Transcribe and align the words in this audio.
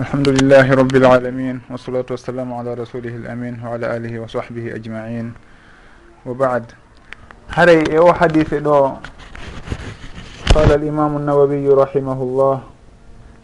الحمد 0.00 0.28
لله 0.28 0.74
رب 0.74 0.96
العالمين 0.96 1.60
والصلاة 1.70 2.06
والسلام 2.10 2.52
على 2.52 2.74
رسوله 2.74 3.14
الأمين 3.16 3.62
wa 3.62 3.78
آله 3.78 4.20
وصحبه 4.20 4.74
wa 4.74 5.24
وبعد 6.26 6.64
هري 7.50 7.78
إيو 7.94 8.12
حديث 8.12 8.54
دو 8.54 8.90
قال 10.54 10.70
الإمام 10.74 11.16
النووي 11.16 11.68
رحمه 11.68 12.18
الله 12.22 12.60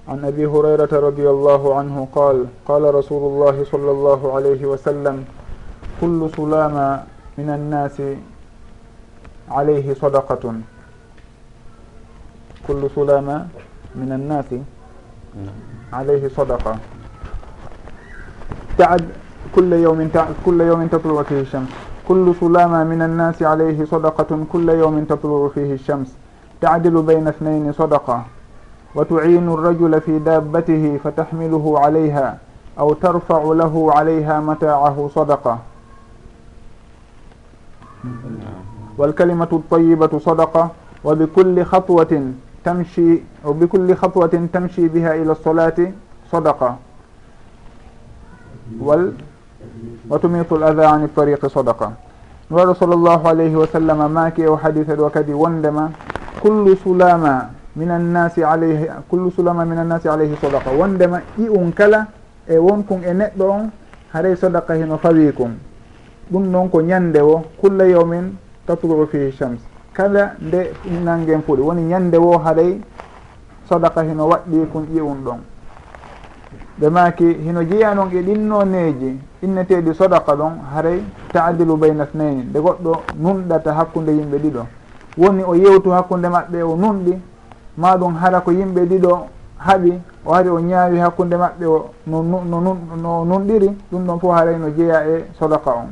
عن 0.09 0.25
أبي 0.25 0.47
هريرة 0.47 0.91
رضي 0.93 1.31
الله 1.31 1.63
عنه 1.79 2.09
قال 2.15 2.47
قال 2.67 2.95
رسول 2.95 3.23
الله 3.33 3.65
صلى 3.73 3.91
الله 3.91 4.35
عليه 4.37 4.63
وسلم 4.67 5.25
كل 6.01 6.31
سلام 6.37 6.75
من 7.39 7.49
الناس 7.51 7.97
عليه 9.51 9.95
صدقة 9.95 10.45
كل 12.67 12.81
سلام 12.95 13.49
من 13.95 14.11
الناس 14.13 14.51
alayhi 15.93 16.31
sadaqa. 16.31 16.77
تعد 18.79 19.05
كل 19.55 19.73
يوم 19.73 20.09
كل 20.47 20.61
يوم 20.61 20.87
تطلع 20.87 21.23
فيه 21.23 21.41
الشمس 21.41 21.69
كل 22.09 22.35
سلامة 22.41 22.85
من 22.85 23.03
الناس 23.03 23.43
عليه 23.43 23.85
صدقة 23.85 24.31
كل 24.53 24.69
يوم 24.69 25.05
تطلع 25.05 25.49
فيه 25.55 25.73
الشمس 25.75 26.17
تعدل 26.61 27.03
بين 27.03 27.29
اثنين 27.29 27.73
صدقة 27.73 28.25
وتعين 28.95 29.49
الرجل 29.49 30.01
في 30.01 30.19
دابته 30.19 30.99
فتحمله 31.05 31.65
عليها 31.79 32.39
أو 32.79 32.93
ترفع 32.93 33.43
له 33.43 33.93
عليها 33.97 34.41
متاعه 34.41 35.11
صدقة 35.15 35.59
والكلمة 38.99 39.49
الطيبة 39.53 40.19
صدقة 40.19 40.71
وبكل 41.05 41.65
خطوة 41.65 42.33
tamshi 42.63 43.23
o 43.45 43.53
bi 43.55 43.67
culli 43.67 43.95
khatwatin 43.95 44.49
tamshi 44.51 44.89
biha 44.89 45.17
ila 45.17 45.35
solati 45.35 45.87
sadaqa. 46.31 46.77
Wal 48.79 49.15
wa 50.09 50.19
tumitu 50.19 50.57
l 50.57 50.63
ada 50.65 50.91
ani 50.93 51.09
tariqi 51.09 51.49
sadaqa. 51.49 51.93
Nuraɗo 52.51 52.75
sall 52.75 52.91
llahu 52.99 53.27
alayhi 53.29 53.55
wa 53.55 53.67
sallam 53.67 54.13
maaki 54.13 54.47
o 54.47 54.57
hadise 54.57 54.97
ɗo 54.97 55.11
kadi 55.11 55.33
wondema 55.33 55.91
kullu 56.43 56.77
sulama 56.77 57.51
min 57.77 57.91
annasi 57.91 58.43
alayhi 58.43 58.89
kullu 59.09 59.31
sulama 59.31 59.65
min 59.65 59.79
annasi 59.79 60.09
alayhi 60.09 60.37
sadaqa. 60.41 60.71
Wondema 60.75 61.23
ƴi'un 61.39 61.73
kala 61.73 62.09
e 62.49 62.59
wonkun 62.59 63.05
e 63.05 63.13
neɗɗo 63.15 63.45
on 63.47 63.71
haray 64.13 64.35
sadaqa 64.37 64.75
hino 64.75 64.99
fawi 64.99 65.33
kun 65.33 65.55
ɗum 66.31 66.51
noon 66.51 66.69
ko 66.69 66.81
ñande 66.83 67.21
o 67.23 67.45
kulla 67.61 67.87
yawmin 67.87 68.35
tatruu 68.67 69.07
fihi 69.07 69.33
chams 69.33 69.70
kala 69.93 70.35
nde 70.41 70.73
nangen 71.05 71.43
fuɗi 71.43 71.63
woni 71.63 71.83
ñande 71.83 72.17
wo 72.19 72.39
haɗay 72.39 72.81
sodaka 73.69 74.03
hino 74.03 74.27
waɗɗi 74.29 74.67
kon 74.73 74.85
ƴiwun 74.93 75.25
ɗon. 75.25 75.39
Ɓe 76.79 76.89
maki 76.91 77.25
hino 77.45 77.63
jeeya 77.63 77.95
noon 77.95 78.09
e 78.13 78.23
ɗinno 78.23 78.65
neeji 78.65 79.21
inneteɗi 79.43 79.95
sodaka 79.95 80.35
ɗon 80.35 80.53
haray 80.75 81.03
taadilu 81.33 81.77
bayna 81.77 82.07
snayni 82.07 82.43
nde 82.45 82.59
goɗɗo 82.61 82.93
nunɗata 83.23 83.73
hakkude 83.75 84.11
yimɓe 84.13 84.39
ɗiɗo. 84.39 84.63
Woni 85.19 85.43
o 85.45 85.55
yewtu 85.55 85.91
hakkude 85.91 86.29
maɓɓe 86.29 86.63
o 86.63 86.77
nunɗi 86.77 87.15
ma 87.77 87.97
ɗum 87.97 88.15
hara 88.17 88.41
ko 88.41 88.51
yimɓe 88.53 88.81
ɗiɗo 88.87 89.27
haaɓi 89.59 89.93
o 90.25 90.33
ari 90.35 90.49
o 90.49 90.59
ñaawi 90.61 90.99
hakkude 90.99 91.37
maɓɓe 91.37 91.67
o 91.67 91.91
no 92.07 92.23
no 92.23 93.25
nunɗiri 93.25 93.69
ɗum 93.93 94.07
ɗon 94.07 94.19
fof 94.21 94.33
haray 94.35 94.57
no 94.59 94.69
jeeya 94.71 95.05
e 95.07 95.25
sodaka 95.39 95.71
on. 95.71 95.89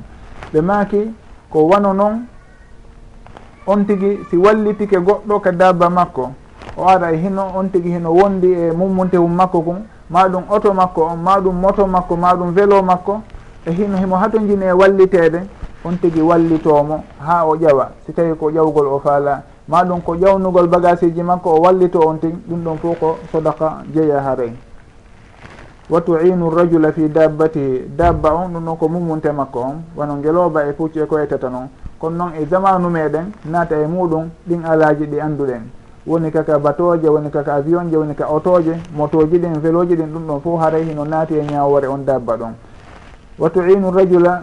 Ɓe 0.52 0.60
maki 0.60 1.10
ko 1.50 1.66
wano 1.68 1.92
noon 1.92 2.26
on 3.68 3.84
tigi 3.84 4.18
si 4.30 4.36
wallitike 4.36 4.96
goɗɗo 4.96 5.40
ka 5.40 5.52
dabba 5.52 5.90
makko 5.90 6.32
o 6.76 6.88
ara 6.88 7.12
e 7.12 7.16
hino 7.16 7.52
on 7.54 7.68
tigi 7.70 7.90
hino 7.90 8.10
wondi 8.14 8.48
e 8.52 8.72
mummuntehum 8.72 9.30
makko 9.34 9.60
kon 9.60 9.82
maɗum 10.10 10.44
oto 10.48 10.72
makko 10.74 11.02
on 11.04 11.16
maɗum 11.22 11.54
moto 11.60 11.86
makko 11.86 12.16
maɗum 12.16 12.52
vélo 12.54 12.82
makko 12.82 13.20
e 13.66 13.70
hino 13.72 13.96
himo 13.98 14.16
hatojini 14.16 14.64
e 14.64 14.72
wallitede 14.72 15.40
on 15.84 15.98
tigi 16.00 16.20
wallitomo 16.20 17.04
ha 17.20 17.44
o 17.46 17.56
ƴawa. 17.56 17.90
Si 18.06 18.12
tawi 18.12 18.34
ko 18.40 18.50
ƴawgol 18.50 18.86
o 18.86 18.98
faala 19.04 19.42
maɗum 19.68 20.00
ko 20.02 20.14
ƴawnugol 20.16 20.66
bagage 20.68 21.12
ji 21.14 21.22
makko 21.22 21.50
o 21.50 21.60
wallito 21.60 22.00
on 22.00 22.18
tigi 22.18 22.38
ɗum 22.48 22.64
ɗon 22.64 22.78
fof 22.78 22.98
ko 22.98 23.18
sodaka 23.30 23.84
jeeya 23.94 24.22
haray 24.22 24.52
wa 25.90 26.00
tuinu 26.00 26.50
rajula 26.50 26.92
fi 26.92 27.08
dabbatihi 27.08 27.84
dabba 27.96 28.32
on 28.32 28.48
ɗum 28.52 28.64
ɗon 28.64 28.76
ko 28.78 28.88
mummunte 28.88 29.30
makko 29.32 29.60
on 29.60 29.82
wono 29.94 30.16
ngeloba 30.16 30.64
e 30.68 30.72
pucci 30.72 31.00
e 31.00 31.06
koyetata 31.06 31.48
noon 31.50 31.68
kono 31.98 32.16
noon 32.16 32.32
e 32.40 32.46
zamanu 32.46 32.88
meɗen 32.90 33.32
naata 33.44 33.76
e 33.76 33.86
muɗum 33.86 34.28
ɗin 34.48 34.64
alaji 34.64 35.06
ɗi 35.06 35.20
anduɗen 35.20 35.62
woni 36.06 36.30
kaka 36.30 36.58
batoje 36.58 37.08
woni 37.08 37.30
kaka 37.30 37.54
avion 37.54 37.90
je 37.90 37.96
woni 37.96 38.14
ka 38.14 38.24
autoje 38.26 38.78
motoji 38.96 39.38
ɗin 39.38 39.58
veloji 39.60 39.94
ɗin 39.96 40.12
ɗum 40.12 40.26
ɗon 40.26 40.40
fof 40.40 40.60
haray 40.60 40.84
hino 40.84 41.04
naati 41.04 41.34
e 41.34 41.42
ñawore 41.44 41.86
on 41.86 41.98
dabba 42.04 42.36
ɗon. 42.36 42.52
Wa 43.38 43.50
tuinu 43.50 43.90
rajula 43.90 44.42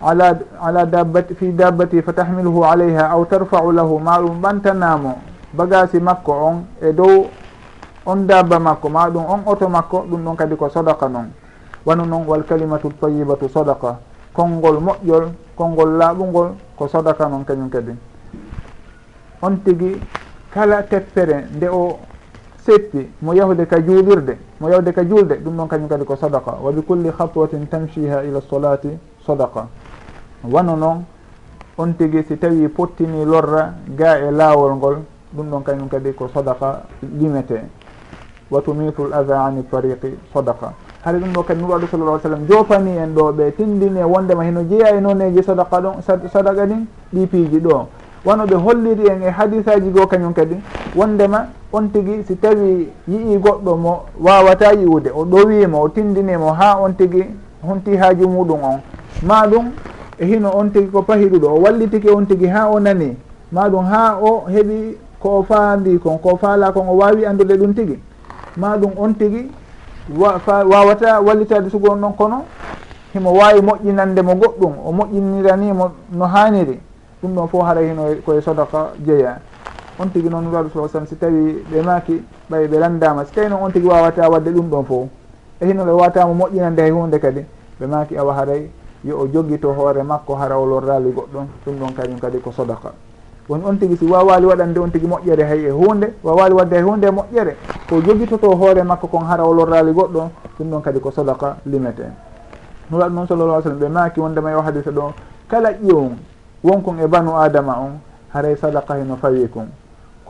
ala 0.00 0.38
ala 0.60 0.84
dabbati 0.86 1.34
fi 1.34 1.52
dabbati 1.52 2.02
fa 2.02 2.12
tahmiluhu 2.12 2.64
alayha 2.64 3.10
aw 3.10 3.24
tarfau 3.24 3.72
lahu 3.72 3.98
ma 3.98 4.18
ɗum 4.20 4.40
ɓantanamo 4.40 5.14
bagasi 5.54 6.00
makko 6.00 6.32
on 6.32 6.64
e 6.82 6.92
dow 6.92 7.26
on 8.06 8.26
dabba 8.26 8.58
makko 8.58 8.88
ma 8.88 9.08
ɗum 9.08 9.24
on 9.28 9.40
oto 9.46 9.68
makko 9.68 10.04
ɗum 10.10 10.24
ɗon 10.24 10.36
kadi 10.36 10.56
ko 10.56 10.68
sodaka 10.68 11.08
noon. 11.08 11.30
Wano 11.86 12.04
noon 12.04 12.26
wal 12.26 12.42
kalimatu 12.44 12.92
tayibatu 13.00 13.48
sodaka 13.48 13.96
konngol 14.38 14.78
moƴƴol 14.78 15.24
konngol 15.56 15.98
laaɓugol 15.98 16.48
ko 16.76 16.86
sodaka 16.86 17.26
noon 17.26 17.44
kañum 17.44 17.68
kadi. 17.68 17.90
On 19.42 19.56
tigi 19.64 19.98
kala 20.54 20.82
teppere 20.82 21.46
nde 21.56 21.66
o 21.66 21.98
seppi 22.62 23.10
mo 23.20 23.32
yahude 23.34 23.66
ka 23.66 23.80
juulirde 23.82 24.38
mo 24.60 24.68
yahude 24.68 24.92
ka 24.92 25.02
juulde 25.02 25.42
ɗum 25.42 25.56
ɗon 25.56 25.66
kañum 25.68 25.88
kadi 25.88 26.04
ko 26.04 26.14
sodaka. 26.14 26.54
Wa 26.62 26.70
bi 26.70 26.82
culli 26.86 27.10
habwatin 27.18 27.66
tamchiha 27.68 28.22
ila 28.24 28.40
solati 28.40 28.90
sodaka. 29.26 29.66
Wano 30.44 30.76
noon 30.76 31.04
on 31.76 31.92
tigi 31.98 32.22
si 32.22 32.38
tawi 32.38 32.68
pottini 32.68 33.24
lorra 33.24 33.74
ga 33.88 34.18
e 34.18 34.30
laawol 34.30 34.74
ngol 34.76 34.96
ɗum 35.34 35.50
ɗon 35.50 35.62
kañum 35.64 35.88
kadi 35.88 36.14
ko 36.14 36.28
sodaka 36.28 36.84
limete. 37.02 37.66
Wa 38.50 38.62
tumitu 38.62 39.02
l 39.08 39.12
ada 39.14 39.42
ani 39.44 39.64
tariqi 39.66 40.16
sodaka. 40.32 40.72
haɗa 41.04 41.18
ɗum 41.18 41.32
ɗo 41.32 41.42
kadi 41.42 41.62
nuraɗo 41.62 41.86
sallallah 41.90 42.20
sallam 42.22 42.46
jofani 42.48 42.96
en 42.96 43.14
ɗo 43.14 43.32
ɓe 43.32 43.50
tindini 43.56 44.00
e 44.00 44.04
wondema 44.04 44.44
heno 44.44 44.62
jeeya 44.68 44.96
e 44.96 45.00
noneji 45.00 45.42
sadaka 45.42 45.80
ɗon 45.80 46.02
sadaka 46.32 46.66
ɗin 46.66 46.86
ɗi 47.12 47.26
piiji 47.26 47.60
ɗo. 47.60 47.86
Wano 48.24 48.44
ɓe 48.46 48.54
holliri 48.54 49.06
en 49.08 49.22
e 49.22 49.30
hadisaji 49.30 49.90
goo 49.90 50.06
kañum 50.06 50.32
kadi 50.34 50.56
wondema 50.96 51.46
on 51.72 51.88
tigui 51.88 52.24
si 52.26 52.36
tawi 52.36 52.88
yii 53.06 53.38
goɗɗo 53.38 53.76
mo 53.76 54.02
wawata 54.20 54.72
yiwde 54.72 55.10
o 55.14 55.24
ɗowimo 55.24 55.80
o 55.80 55.88
tindinimo 55.88 56.52
ha 56.52 56.78
on 56.80 56.92
tigui 56.94 57.24
honti 57.62 57.96
haaji 57.96 58.26
muɗum 58.26 58.60
on. 58.62 58.80
Ma 59.22 59.46
ɗum 59.46 59.70
e 60.18 60.26
hino 60.26 60.50
on 60.52 60.70
tigui 60.70 60.90
ko 60.90 61.02
pahiɗuɗo 61.02 61.46
o 61.46 61.60
wallitiki 61.60 62.08
on 62.10 62.26
tigui 62.26 62.48
ha 62.48 62.68
o 62.68 62.80
nani. 62.80 63.16
Ma 63.52 63.68
ɗum 63.68 63.84
ha 63.84 64.18
o 64.20 64.44
heeɓi 64.48 64.96
ko 65.20 65.38
o 65.38 65.42
faandi 65.42 65.98
kon 65.98 66.18
ko 66.18 66.36
faala 66.36 66.72
kon 66.72 66.88
o 66.88 66.96
wawi 66.96 67.24
andude 67.24 67.56
ɗum 67.56 67.74
tigui 67.74 67.98
ma 68.56 68.76
ɗum 68.76 68.90
on 68.98 69.12
tigui 69.14 69.50
wawata 70.16 71.20
wallitade 71.20 71.70
sugon 71.70 72.00
noon 72.00 72.12
kono? 72.14 72.44
Himo 73.12 73.32
wawi 73.32 73.60
moƴƴinande 73.60 74.22
mo 74.22 74.34
goɗɗum 74.34 74.72
o 74.84 74.92
moƴƴiniranimo 74.92 75.90
no 76.12 76.24
haniri. 76.26 76.80
Ɗum 77.22 77.34
ɗon 77.34 77.48
fof 77.48 77.62
haara 77.64 77.80
hino 77.80 78.02
koye 78.24 78.40
sodaka 78.40 78.92
jeeya. 79.04 79.40
On 79.98 80.06
tigui 80.08 80.30
noon 80.30 80.44
nuraɗo 80.44 80.68
sa 80.72 80.88
sallam 80.88 81.06
si 81.08 81.16
tawi 81.16 81.64
ɓe 81.72 81.82
maki 81.82 82.22
ɓay 82.50 82.66
ɓe 82.68 82.78
landama. 82.78 83.24
Si 83.24 83.32
tawi 83.32 83.48
noon 83.48 83.62
on 83.62 83.70
tigui 83.72 83.88
wawata 83.88 84.28
wadde 84.30 84.50
ɗum 84.50 84.68
ɗon 84.70 84.84
fof 84.84 85.08
e 85.60 85.66
hino 85.66 85.84
ɓe 85.84 85.90
watamo 85.90 86.34
moƴƴinande 86.34 86.80
hay 86.82 86.90
hunde 86.90 87.18
kadi 87.18 87.44
ɓe 87.80 87.86
maki 87.86 88.16
awa 88.18 88.34
haaray 88.34 88.70
yo 89.04 89.18
o 89.20 89.26
joguito 89.26 89.72
hoore 89.72 90.02
makko 90.02 90.34
hara 90.34 90.58
o 90.58 90.66
lorrali 90.66 91.10
goɗɗon. 91.10 91.46
Ɗum 91.66 91.74
ɗon 91.78 91.92
kañum 91.94 92.18
kadi 92.20 92.38
ko 92.40 92.52
sodaka. 92.52 92.92
woni 93.48 93.64
on 93.64 93.78
tigi 93.78 93.96
si 93.96 94.04
wawali 94.04 94.46
waɗande 94.46 94.78
on 94.78 94.90
tigi 94.90 95.06
moƴƴere 95.06 95.44
hay 95.44 95.64
e 95.66 95.70
hunde 95.70 96.12
wawali 96.22 96.54
wadde 96.54 96.74
hay 96.74 96.82
hunde 96.82 97.06
e 97.06 97.10
moƴƴere. 97.10 97.56
Ko 97.88 98.00
joguitoto 98.00 98.50
hoore 98.54 98.82
makko 98.82 99.06
kon 99.08 99.24
hara 99.24 99.44
o 99.44 99.54
lorrali 99.54 99.92
goɗɗo 99.92 100.30
ɗum 100.58 100.70
ɗon 100.70 100.82
kadi 100.82 101.00
ko 101.00 101.10
sadaka 101.10 101.56
limete 101.66 102.04
no 102.90 102.98
ɗum 102.98 103.00
waɗi 103.00 103.14
noon 103.14 103.26
sallallah 103.26 103.54
alih 103.54 103.64
sallam 103.64 103.78
ɓe 103.80 103.88
maki 103.88 104.20
wondema 104.20 104.50
yo 104.50 104.60
hadisa 104.60 104.90
ɗo 104.90 105.12
kala 105.48 105.72
ƴiwum 105.72 106.12
wonkon 106.64 106.98
e 107.00 107.06
banu 107.06 107.36
adama 107.36 107.78
on 107.80 108.00
haray 108.34 108.56
sadaka 108.56 108.94
heno 108.94 109.16
fawi 109.16 109.48
kon 109.48 109.68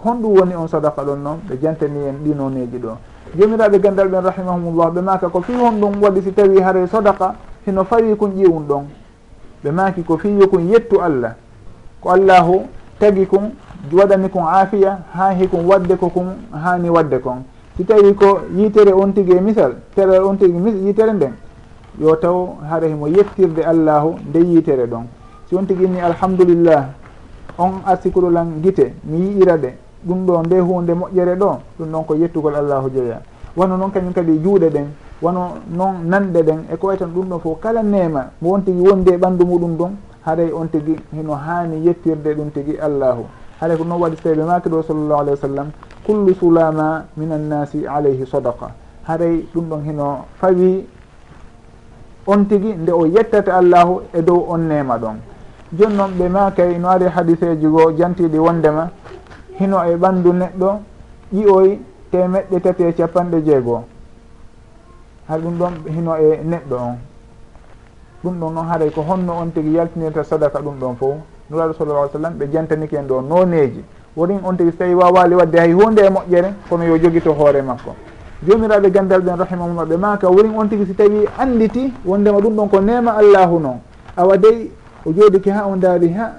honɗum 0.04 0.38
woni 0.38 0.54
on 0.54 0.68
sadaka 0.68 1.02
ɗon 1.02 1.16
noon 1.22 1.38
ɓe 1.48 1.58
jantani 1.60 1.98
en 2.08 2.14
ɗinoneji 2.24 2.78
ɗo. 2.78 2.96
Jomiraɓe 3.36 3.80
gandal 3.80 4.08
ɓen 4.08 4.22
rahimahumullah 4.24 4.90
ɓe 4.90 5.00
maka 5.02 5.28
ko 5.28 5.40
fi 5.42 5.52
honɗum 5.54 6.00
waɗi 6.02 6.22
si 6.22 6.32
tawi 6.32 6.60
haray 6.60 6.86
sadaka 6.86 7.34
heno 7.66 7.84
fawi 7.84 8.16
kon 8.16 8.30
ƴiwum 8.30 8.66
ɗon. 8.66 8.84
Ɓe 9.64 9.70
maki 9.72 10.02
ko 10.04 10.16
fi 10.18 10.28
kon 10.50 10.68
yettu 10.68 11.00
allah. 11.00 11.34
Ko 12.00 12.10
allahu 12.10 12.62
tagi 12.98 13.26
kon 13.26 13.52
waɗani 13.92 14.28
kon 14.30 14.44
aafiya 14.44 14.98
ha 15.14 15.30
hikon 15.30 15.64
wadde 15.66 15.96
ko 15.96 16.08
kon 16.08 16.36
hani 16.52 16.88
wadde 16.88 17.20
kon. 17.20 17.44
Si 17.76 17.84
tawi 17.84 18.14
ko 18.14 18.40
yitere 18.56 18.92
on 18.92 19.12
tigi 19.12 19.32
e 19.32 19.40
misal 19.40 19.74
terere 19.94 20.18
on 20.18 20.36
tigi 20.36 20.58
yitere 20.86 21.12
nden 21.12 21.32
yo 22.00 22.16
taw 22.16 22.56
hara 22.68 22.86
himo 22.86 23.06
yettirde 23.08 23.62
allahu 23.64 24.16
nde 24.28 24.38
yitere 24.38 24.86
ɗon. 24.86 25.06
Si 25.48 25.54
on 25.54 25.64
tigi 25.66 25.84
inni 25.84 26.00
alhamdulillah 26.00 26.88
on 27.58 27.82
arsikulolan 27.86 28.60
guite 28.62 28.94
mi 29.04 29.18
yiira 29.18 29.56
ɗe 29.56 29.74
ɗum 30.06 30.26
ɗo 30.26 30.42
nde 30.42 30.60
hunde 30.60 30.92
moƴƴere 30.94 31.34
ɗo 31.36 31.58
ɗum 31.78 31.90
ɗon 31.92 32.04
ko 32.04 32.14
yettugol 32.14 32.54
allahu 32.54 32.90
jeeya 32.90 33.20
wano 33.56 33.76
noon 33.76 33.90
kañum 33.90 34.12
kadi 34.12 34.38
juuɗe 34.42 34.70
ɗen 34.70 34.86
wano 35.22 35.58
noon 35.70 35.94
nanɗe 36.06 36.42
ɗen 36.42 36.58
e 36.72 36.76
ko 36.76 36.86
way 36.88 36.96
tan 36.96 37.10
ɗum 37.14 37.28
ɗon 37.28 37.40
fof 37.40 37.60
kala 37.60 37.82
nema 37.82 38.30
mo 38.40 38.50
won 38.50 38.62
tigi 38.62 38.80
wondi 38.80 39.10
e 39.10 39.16
ɓanndu 39.16 39.44
muɗum 39.44 39.76
ɗon 39.76 39.90
haɗay 40.26 40.52
on 40.52 40.66
tigui 40.68 40.96
hino 41.12 41.34
hani 41.34 41.84
yettirde 41.86 42.34
ɗum 42.34 42.50
tigui 42.50 42.78
allahu. 42.78 43.24
Haɗay 43.60 43.76
ko 43.76 43.84
noon 43.84 44.00
waɗi 44.00 44.16
so 44.16 44.22
tawi 44.22 44.36
ɓe 44.36 44.44
maki 44.44 44.68
ɗo 44.68 44.82
sallllahu 44.82 45.20
alayhi 45.20 45.36
wa 45.40 45.48
sallam 45.48 45.68
kullu 46.06 46.34
sulama 46.34 47.04
min 47.16 47.32
annasi 47.32 47.86
alayhi 47.86 48.26
sodaka 48.26 48.70
haɗay 49.08 49.46
ɗum 49.54 49.64
ɗon 49.68 49.82
hino 49.84 50.24
fawi 50.40 50.86
on 52.26 52.44
tigui 52.44 52.72
nde 52.74 52.90
o 52.92 53.06
yettata 53.06 53.56
allahu 53.56 54.00
e 54.12 54.22
dow 54.22 54.46
on 54.48 54.58
nema 54.68 54.98
ɗon. 54.98 55.16
Joni 55.72 55.96
noon 55.96 56.10
ɓe 56.18 56.28
makay 56.28 56.78
no 56.78 56.88
ari 56.88 57.06
hadiseji 57.06 57.66
goo 57.66 57.92
jantiɗi 57.96 58.38
wondema 58.38 58.90
hino 59.58 59.82
e 59.84 59.96
ɓandu 59.96 60.32
neɗɗo 60.32 60.80
ƴiyoy 61.32 61.78
temeɗɗe 62.10 62.60
tati 62.60 62.82
e 62.84 62.92
capanɗe 62.92 63.42
jeegoo. 63.44 63.82
Haɗa 65.28 65.42
ɗum 65.42 65.58
ɗon 65.58 65.72
hino 65.94 66.14
e 66.16 66.40
neɗɗo 66.44 66.76
on. 66.76 66.96
ɗum 68.24 68.34
ɗon 68.40 68.52
noon 68.54 68.66
haaray 68.66 68.90
ko 68.90 69.02
honno 69.02 69.32
on 69.32 69.50
tigi 69.52 69.72
yaltinirta 69.74 70.24
sadaka 70.24 70.58
ɗum 70.60 70.78
ɗon 70.80 70.96
fof. 70.96 71.16
Nuraɗo 71.50 71.72
sallallah 71.78 72.10
sallam 72.12 72.34
ɓe 72.38 72.48
jantaniki 72.52 72.96
en 72.96 73.06
ɗo 73.06 73.20
noneji 73.22 73.84
worin 74.16 74.40
on 74.44 74.54
tigi 74.56 74.70
so 74.72 74.76
tawi 74.78 74.94
wawali 74.94 75.34
wadde 75.34 75.56
hay 75.58 75.72
hunde 75.72 76.00
e 76.02 76.08
moƴƴere 76.10 76.52
kono 76.68 76.84
yo 76.84 76.98
jogito 76.98 77.32
hoore 77.32 77.62
makko. 77.62 77.94
Jomiraɓe 78.46 78.90
gandal 78.90 79.20
ɓen 79.22 79.36
rahimahullah 79.38 79.84
ɓe 79.86 79.96
maka 79.96 80.28
worin 80.28 80.52
on 80.58 80.68
tigi 80.68 80.86
si 80.86 80.94
tawi 80.94 81.26
anditi 81.38 81.92
wondema 82.04 82.38
ɗum 82.40 82.54
ɗon 82.56 82.68
ko 82.68 82.80
nema 82.80 83.16
allahu 83.16 83.58
noon 83.60 83.78
awa 84.16 84.36
dey 84.36 84.70
o 85.06 85.10
jooɗiki 85.12 85.50
ha 85.50 85.66
o 85.66 85.76
daari 85.76 86.12
ha 86.12 86.32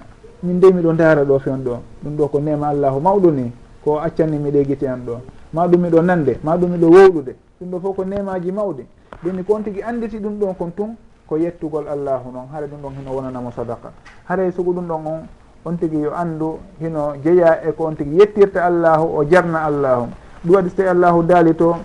min 0.44 0.60
de 0.60 0.68
miɗo 0.72 0.94
daara 0.94 1.24
ɗo 1.24 1.40
fen 1.40 1.64
ɗo. 1.64 1.78
Ɗum 2.04 2.16
ɗo 2.18 2.28
ko 2.28 2.40
nema 2.40 2.68
allahu 2.68 3.00
mawɗu 3.00 3.32
ni 3.32 3.52
ko 3.84 4.00
accanni 4.00 4.38
miɗe 4.38 4.66
giti 4.68 4.86
an 4.86 5.00
ɗo. 5.06 5.18
Ma 5.54 5.66
ɗum 5.68 5.82
miɗo 5.82 6.02
nande 6.02 6.40
ma 6.44 6.56
ɗum 6.58 6.72
miɗo 6.72 6.88
wowɗude. 6.88 7.36
Ɗum 7.62 7.70
ɗo 7.72 7.80
fof 7.80 7.96
ko 7.96 8.04
nemaji 8.06 8.52
mawɗi. 8.52 8.84
Ɓenni 9.24 9.44
ko 9.44 9.54
on 9.56 9.64
tigui 9.64 9.82
anditi 9.82 10.18
ɗum 10.20 10.38
ɗon 10.40 10.54
kon 10.58 10.72
tun 10.76 10.96
ko 11.30 11.38
yettugol 11.38 11.86
allahu 11.88 12.32
noon 12.34 12.48
haara 12.52 12.66
ɗum 12.66 12.82
ɗon 12.82 12.94
hino 12.98 13.12
wonanamo 13.16 13.52
sadaka 13.52 13.92
haray 14.26 14.52
sugu 14.52 14.74
ɗum 14.74 14.88
ɗon 14.88 15.06
on 15.06 15.22
on 15.66 15.78
tigi 15.78 15.98
yo 16.02 16.12
anndu 16.16 16.58
hino 16.82 17.14
jeeya 17.24 17.62
e 17.68 17.72
ko 17.72 17.86
on 17.86 17.96
tigi 17.96 18.16
yettirta 18.18 18.66
allahu 18.66 19.06
o 19.18 19.24
jarna 19.30 19.66
allahu. 19.66 20.08
Ɗum 20.44 20.56
waɗi 20.56 20.70
so 20.70 20.76
tawi 20.78 20.90
allahu 20.90 21.24
daali 21.24 21.54
to 21.56 21.76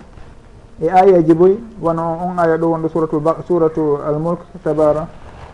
e 0.81 0.87
ayaji 0.89 1.33
boy 1.33 1.57
wono 1.79 2.01
on 2.25 2.39
aya 2.39 2.57
ɗo 2.57 2.65
wonɗo 2.71 2.89
suratu 2.89 3.21
suratu 3.47 3.97
almulk 4.07 4.39
tabara 4.63 5.07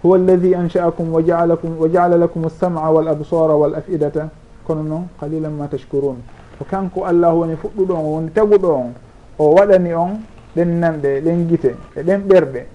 huwa 0.04 0.16
alladi 0.18 0.56
ansha'akum 0.56 1.12
wa 1.12 1.22
jaalakum 1.22 1.78
wa 1.78 1.88
jaala 1.90 2.18
lakum 2.18 2.46
alsam'a 2.46 2.92
wal 2.92 3.08
absara 3.08 3.56
wal 3.58 3.76
afidata. 3.76 4.30
Kono 4.66 4.84
noon 4.84 5.08
qalilan 5.20 5.52
ma 5.52 5.68
tashkurun. 5.68 6.22
Ko 6.58 6.66
kanko 6.70 7.04
allahu 7.06 7.40
woni 7.40 7.56
fuɗɗuɗo 7.56 7.92
on 7.94 8.06
woni 8.06 8.30
taguɗo 8.32 8.70
on 8.72 8.94
o 9.38 9.56
waɗani 9.56 9.94
on 9.94 10.22
ɗen 10.56 10.80
nanɗe 10.80 11.22
ɗen 11.22 11.48
guite 11.48 11.76
e 11.96 12.04
ɗen 12.04 12.22
ɓerɗe. 12.28 12.66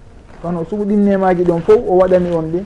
kono 0.42 0.64
sugu 0.68 0.84
ɗinnemaji 0.84 1.44
ɗon 1.44 1.60
fof 1.60 1.80
o 1.88 1.96
waɗani 1.98 2.34
on 2.34 2.50
ɗi. 2.52 2.64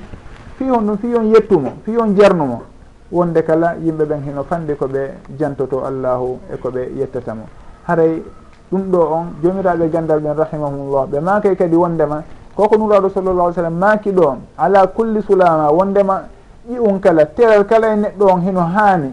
Fi 0.56 0.70
on 0.70 0.82
ɗum 0.86 0.98
fi 0.98 1.14
on 1.14 1.24
yettumo 1.32 1.70
fi 1.84 1.96
on 1.96 2.14
jarnumo 2.16 2.62
wonde 3.10 3.42
kala 3.42 3.76
yimɓe 3.82 4.04
ɓen 4.04 4.20
hino 4.26 4.42
fandi 4.44 4.74
koɓe 4.74 5.10
jantoto 5.38 5.84
allahu 5.84 6.38
e 6.52 6.56
koɓe 6.56 6.90
yettatamo. 6.98 7.42
Haray 7.86 8.22
ɗum 8.70 8.82
ɗo 8.90 8.98
on 8.98 9.24
jomiraɓe 9.42 9.88
gandal 9.90 10.20
ɓen 10.20 10.34
rahimahumllah 10.36 11.06
ɓe 11.06 11.20
makay 11.20 11.56
kadi 11.56 11.76
wondema 11.76 12.22
koko 12.54 12.76
nuraɗo 12.76 13.08
sallallah 13.08 13.44
alih 13.44 13.54
sallam 13.54 13.78
maaki 13.78 14.12
ɗo 14.12 14.36
ala 14.58 14.86
kulli 14.86 15.22
sulama 15.22 15.70
wondema 15.72 16.22
ƴi'un 16.68 17.00
kala 17.00 17.24
teral 17.26 17.64
kala 17.66 17.94
e 17.94 17.96
neɗɗo 17.96 18.24
on 18.32 18.40
hino 18.42 18.60
haani 18.60 19.10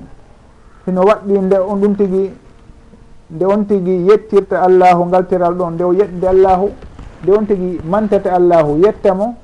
hino 0.85 1.01
waɗɗi 1.01 1.39
nde 1.39 1.55
on 1.57 1.77
ɗum 1.79 1.95
tigui 1.95 2.31
nde 3.31 3.43
on 3.45 3.63
tigui 3.65 4.05
yettirta 4.05 4.61
allahu 4.61 5.05
ngal 5.05 5.25
teral 5.27 5.53
ɗon 5.55 5.71
nde 5.73 5.83
o 5.83 5.93
yeɗde 5.93 6.27
allahu. 6.27 6.69
nde 7.23 7.31
on 7.31 7.45
tigi 7.45 7.79
mantata 7.83 8.33
allahu 8.33 8.77
yettamo 8.83 9.35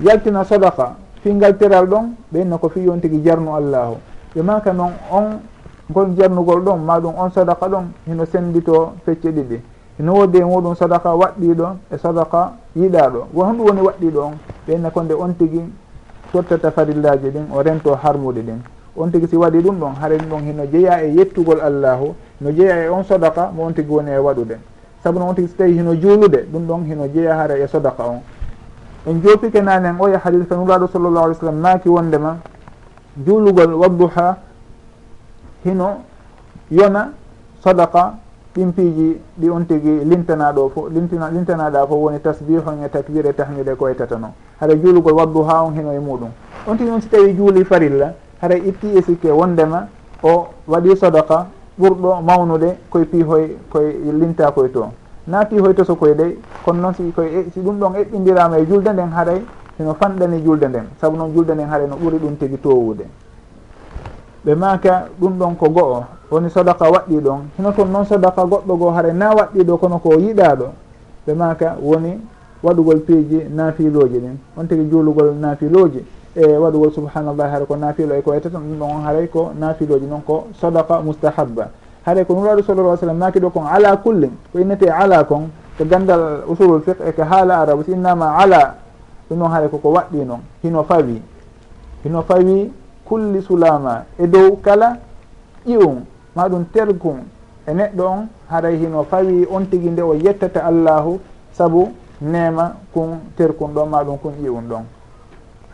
yaltina 0.00 0.44
sadaka 0.44 0.94
fingal 1.22 1.56
teral 1.58 1.86
ɗon 1.86 2.14
ɓenno 2.32 2.58
ko 2.58 2.68
fi 2.68 2.88
on 2.88 3.00
tigi 3.00 3.20
jarnu 3.24 3.54
allahu. 3.56 3.96
Ɓe 4.34 4.42
maka 4.42 4.72
noon 4.72 4.92
on 5.10 5.40
ngon 5.90 6.14
jarnugol 6.16 6.60
ɗon 6.62 6.78
maɗum 6.84 7.14
on 7.18 7.30
sadaka 7.30 7.66
ɗon 7.68 7.84
hino 8.06 8.24
sendito 8.24 8.92
fecce 9.04 9.30
ɗiɗi. 9.32 9.60
Hino 9.98 10.12
wodi 10.14 10.38
e 10.38 10.44
muɗum 10.44 10.74
sadaka 10.76 11.14
waɗɗiɗo 11.14 11.66
e 11.90 11.98
sadaka 11.98 12.52
yiɗaɗo. 12.76 13.26
Won 13.34 13.46
honɗum 13.48 13.66
woni 13.66 13.80
waɗɗiɗo 13.80 14.20
on 14.22 14.34
ɓenna 14.66 14.90
ko 14.90 15.02
nde 15.02 15.12
on 15.14 15.32
tigi 15.34 15.60
tottata 16.32 16.70
farillaji 16.70 17.30
ɗin 17.30 17.46
o 17.52 17.62
rento 17.62 17.94
harmude 17.94 18.42
ɗin. 18.42 18.60
On 18.96 19.08
tigi 19.10 19.26
si 19.28 19.36
waɗi 19.36 19.58
ɗum 19.62 19.78
ɗon 19.80 19.94
haren 20.00 20.22
ɗon 20.30 20.40
hino 20.46 20.64
jeeya 20.70 21.02
e 21.02 21.14
yettugol 21.14 21.60
allahu 21.60 22.14
no 22.40 22.50
jeeya 22.52 22.84
e 22.84 22.88
on 22.88 23.02
sadaka 23.02 23.50
mo 23.54 23.64
on 23.64 23.72
tigi 23.74 23.90
woni 23.90 24.10
e 24.10 24.18
waɗude. 24.18 24.58
saabu 25.08 25.18
noon 25.20 25.34
tigi 25.34 25.48
so 25.48 25.54
tawi 25.56 25.72
hino 25.72 25.94
juulude 25.96 26.44
ɗum 26.52 26.66
ɗon 26.66 26.84
hino 26.84 27.08
jeeya 27.08 27.34
hara 27.34 27.56
e 27.56 27.66
sodaka 27.66 28.04
on. 28.04 28.20
En 29.06 29.22
jopike 29.22 29.60
nanen 29.62 29.96
oya 29.98 30.20
hadis 30.22 30.46
ka 30.48 30.54
nuraɗo 30.54 30.88
sallllahu 30.92 31.24
alih 31.24 31.36
w 31.36 31.40
sallam 31.40 31.60
maaki 31.60 31.88
wondema 31.88 32.36
juulugol 33.16 33.72
wadduha 33.74 34.36
hino 35.64 36.04
yona 36.70 37.12
sodaka 37.64 38.14
ɗin 38.54 38.72
ɗi 39.40 39.50
on 39.50 39.64
tigi 39.64 40.04
lintanaɗo 40.04 40.68
fo 40.74 40.88
lintina 40.88 41.30
lintanaɗa 41.30 41.86
fof 41.86 41.98
woni 41.98 42.20
tasbihon 42.20 42.84
e 42.84 42.88
takbire 42.88 43.28
e 43.30 43.32
tahmide 43.32 43.74
ko 43.76 43.84
waytatano 43.84 44.32
haɗa 44.60 44.74
juulugol 44.76 45.14
waddu 45.14 45.42
ha 45.48 45.62
on 45.64 45.72
hino 45.72 45.92
e 45.92 45.98
muɗum. 45.98 46.30
On 46.66 46.76
tigi 46.76 46.90
on 46.90 47.00
si 47.00 47.08
tawi 47.08 47.34
juuli 47.34 47.64
farilla 47.64 48.12
haɗa 48.42 48.56
itti 48.56 48.98
e 48.98 49.02
sikke 49.02 49.30
wondema 49.30 49.88
o 50.22 50.48
waɗi 50.68 50.96
sodaka 50.96 51.46
ɓurɗo 51.80 52.20
mawnude 52.22 52.76
koye 52.90 53.04
piihoy 53.04 53.56
koye 53.70 53.92
linta 54.20 54.50
koye 54.50 54.68
to. 54.72 54.90
Na 55.26 55.44
piihoye 55.44 55.74
to 55.74 55.84
so 55.84 55.94
koye 55.94 56.14
ley 56.14 56.36
kono 56.64 56.80
noon 56.80 56.94
si 56.94 57.12
koye 57.12 57.28
e, 57.38 57.50
si 57.54 57.60
ɗum 57.60 57.78
ɗon 57.78 57.92
eɓɓidirama 57.96 58.58
e 58.58 58.66
julde 58.66 58.88
nden 58.92 59.10
haɗay 59.12 59.40
hino 59.78 59.94
fanɗani 59.94 60.42
julde 60.44 60.64
nden. 60.68 60.86
Saabu 61.00 61.16
noon 61.16 61.32
julde 61.34 61.50
nden 61.54 61.68
haray 61.68 61.86
no 61.86 61.96
ɓuuri 61.96 62.18
ɗum 62.18 62.36
tigi 62.36 62.58
towude 62.58 63.04
ɓe 64.44 64.54
maka 64.54 65.06
ɗum 65.20 65.38
ɗon 65.38 65.54
ko 65.56 65.68
go'o 65.68 66.04
woni 66.30 66.50
sodaka 66.50 66.84
waɗɗi 66.90 67.20
ɗon. 67.20 67.40
Hino 67.56 67.72
toon 67.72 67.86
noon 67.92 68.04
sodaka 68.04 68.42
goɗɗo 68.44 68.76
goo 68.78 68.90
haray 68.90 69.12
na 69.12 69.30
waɗɗiɗo 69.34 69.76
kono 69.78 69.98
ko 69.98 70.14
yiɗaɗo 70.18 70.66
ɓe 71.26 71.34
maka 71.34 71.76
woni 71.82 72.18
waɗugol 72.62 73.00
piiji 73.00 73.44
naafiloji 73.54 74.18
ɗin. 74.18 74.36
On 74.56 74.64
tigi 74.66 74.88
juulugol 74.90 75.34
naafiloji 75.40 76.04
e 76.36 76.44
waɗugol 76.44 76.92
subhanallah 76.92 77.50
haara 77.50 77.64
ko 77.66 77.76
naafilo 77.76 78.14
e 78.14 78.22
ko 78.22 78.30
waytata 78.30 78.58
ɗum 78.58 78.78
ɗon 78.78 78.90
on 78.90 79.02
haaray 79.02 79.26
ko 79.28 79.52
naafiloji 79.58 80.06
noon 80.06 80.22
ko 80.22 80.46
sodaka 80.52 81.00
mustahabba. 81.00 81.70
Haaray 82.04 82.24
ko 82.24 82.34
nuraɗo 82.34 82.62
sallallah 82.62 82.98
sallam 82.98 83.18
maki 83.18 83.40
ɗo 83.40 83.50
kon 83.50 83.66
ala 83.66 83.96
kullin 83.96 84.30
ko 84.52 84.58
innete 84.58 84.88
ala 84.90 85.24
kon 85.24 85.50
ko 85.78 85.84
gandal 85.84 86.44
usulul 86.48 86.82
fiqh 86.82 87.00
e 87.06 87.12
ko 87.12 87.22
haala 87.22 87.60
arabe 87.60 87.84
so 87.84 87.92
innama 87.92 88.36
ala 88.36 88.74
ɗum 89.30 89.38
noon 89.38 89.50
haaray 89.50 89.68
koko 89.68 89.92
waɗɗi 89.92 90.24
noon 90.26 90.40
hino 90.62 90.82
fawi. 90.84 91.22
Hino 92.04 92.22
fawi 92.22 92.72
kulli 93.04 93.42
sulama 93.42 94.04
e 94.18 94.26
dow 94.26 94.56
kala 94.62 94.98
ƴiwum 95.66 96.04
maɗum 96.36 96.64
terkum 96.72 97.24
e 97.66 97.72
neɗɗo 97.72 98.04
on 98.04 98.28
haray 98.50 98.76
hino 98.76 99.02
fawi 99.04 99.46
on 99.50 99.64
tigui 99.66 99.90
nde 99.90 100.02
o 100.02 100.14
yettata 100.14 100.64
allahu 100.64 101.18
saabu 101.52 101.88
nema 102.20 102.76
kun 102.92 103.18
terkum 103.36 103.72
ɗon 103.74 103.88
maɗum 103.88 104.18
kun 104.18 104.32
ƴiwum 104.42 104.68
ɗon. 104.68 104.84